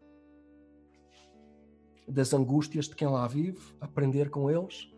das 2.07 2.35
angústias 2.35 2.87
de 2.87 2.95
quem 2.95 3.09
lá 3.09 3.27
vive, 3.27 3.59
aprender 3.81 4.29
com 4.29 4.51
eles, 4.51 4.93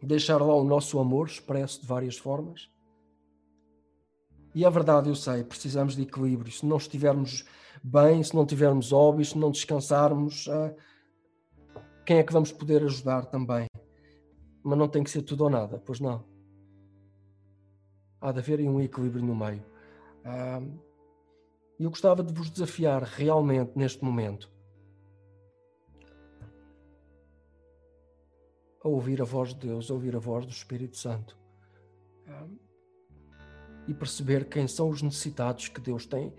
deixar 0.00 0.38
lá 0.38 0.54
o 0.54 0.62
nosso 0.62 0.98
amor 1.00 1.26
expresso 1.26 1.80
de 1.80 1.86
várias 1.86 2.16
formas. 2.16 2.70
E 4.54 4.64
é 4.64 4.70
verdade, 4.70 5.08
eu 5.08 5.16
sei, 5.16 5.42
precisamos 5.42 5.96
de 5.96 6.02
equilíbrio. 6.02 6.52
Se 6.52 6.64
não 6.64 6.76
estivermos 6.76 7.44
bem, 7.82 8.22
se 8.22 8.34
não 8.34 8.46
tivermos 8.46 8.92
hobbies, 8.92 9.30
se 9.30 9.38
não 9.38 9.50
descansarmos, 9.50 10.46
ah, 10.48 10.72
quem 12.06 12.18
é 12.18 12.22
que 12.22 12.32
vamos 12.32 12.52
poder 12.52 12.84
ajudar 12.84 13.26
também? 13.26 13.66
Mas 14.62 14.78
não 14.78 14.88
tem 14.88 15.02
que 15.02 15.10
ser 15.10 15.22
tudo 15.22 15.44
ou 15.44 15.50
nada, 15.50 15.82
pois 15.84 15.98
não. 15.98 16.31
Há 18.22 18.32
de 18.32 18.38
haver 18.38 18.60
um 18.60 18.80
equilíbrio 18.80 19.24
no 19.24 19.34
meio. 19.34 19.64
E 21.78 21.84
eu 21.84 21.90
gostava 21.90 22.22
de 22.22 22.32
vos 22.32 22.48
desafiar 22.48 23.02
realmente 23.02 23.72
neste 23.76 24.04
momento 24.04 24.48
a 28.84 28.88
ouvir 28.88 29.20
a 29.20 29.24
voz 29.24 29.50
de 29.50 29.66
Deus, 29.66 29.90
a 29.90 29.94
ouvir 29.94 30.14
a 30.14 30.18
voz 30.18 30.46
do 30.46 30.52
Espírito 30.52 30.96
Santo 30.96 31.36
e 33.88 33.94
perceber 33.94 34.48
quem 34.48 34.68
são 34.68 34.88
os 34.88 35.02
necessitados 35.02 35.66
que 35.66 35.80
Deus 35.80 36.06
tem 36.06 36.32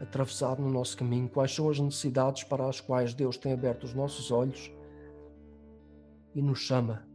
atravessado 0.00 0.60
no 0.60 0.70
nosso 0.70 0.96
caminho, 0.96 1.28
quais 1.28 1.54
são 1.54 1.68
as 1.70 1.78
necessidades 1.78 2.42
para 2.42 2.68
as 2.68 2.80
quais 2.80 3.14
Deus 3.14 3.36
tem 3.36 3.52
aberto 3.52 3.84
os 3.84 3.94
nossos 3.94 4.32
olhos 4.32 4.72
e 6.34 6.42
nos 6.42 6.58
chama 6.58 7.06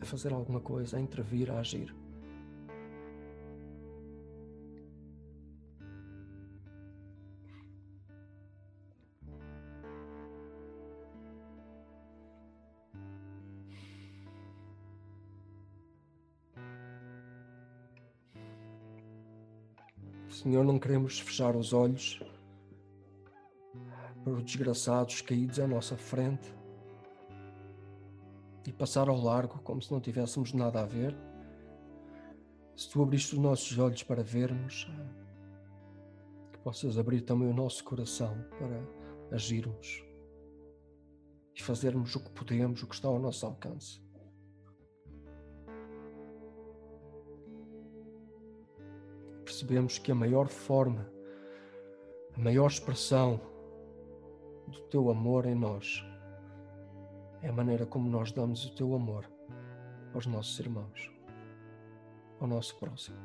a 0.00 0.04
fazer 0.04 0.32
alguma 0.32 0.60
coisa, 0.60 0.96
a 0.96 1.00
intervir, 1.00 1.50
a 1.50 1.58
agir. 1.58 1.94
Senhor, 20.42 20.64
não 20.64 20.78
queremos 20.78 21.18
fechar 21.18 21.56
os 21.56 21.72
olhos 21.72 22.20
para 24.22 24.34
por 24.34 24.40
desgraçados 24.40 25.20
caídos 25.20 25.58
à 25.58 25.66
nossa 25.66 25.96
frente 25.96 26.54
e 28.64 28.72
passar 28.72 29.08
ao 29.08 29.20
largo 29.20 29.58
como 29.64 29.82
se 29.82 29.90
não 29.90 30.00
tivéssemos 30.00 30.52
nada 30.52 30.80
a 30.80 30.86
ver. 30.86 31.12
Se 32.76 32.88
tu 32.88 33.02
abriste 33.02 33.34
os 33.34 33.40
nossos 33.40 33.76
olhos 33.80 34.04
para 34.04 34.22
vermos, 34.22 34.88
que 36.52 36.58
possas 36.60 36.96
abrir 36.96 37.22
também 37.22 37.48
o 37.48 37.52
nosso 37.52 37.82
coração 37.82 38.38
para 38.60 38.80
agirmos 39.34 40.04
e 41.52 41.60
fazermos 41.60 42.14
o 42.14 42.20
que 42.20 42.30
podemos, 42.30 42.80
o 42.84 42.86
que 42.86 42.94
está 42.94 43.08
ao 43.08 43.18
nosso 43.18 43.44
alcance. 43.44 44.00
Percebemos 49.48 49.98
que 49.98 50.12
a 50.12 50.14
maior 50.14 50.46
forma, 50.46 51.10
a 52.36 52.38
maior 52.38 52.66
expressão 52.66 53.40
do 54.66 54.78
teu 54.90 55.08
amor 55.08 55.46
em 55.46 55.54
nós 55.54 56.04
é 57.40 57.48
a 57.48 57.52
maneira 57.52 57.86
como 57.86 58.10
nós 58.10 58.30
damos 58.30 58.66
o 58.66 58.74
teu 58.74 58.94
amor 58.94 59.24
aos 60.12 60.26
nossos 60.26 60.60
irmãos, 60.60 61.10
ao 62.38 62.46
nosso 62.46 62.78
próximo. 62.78 63.16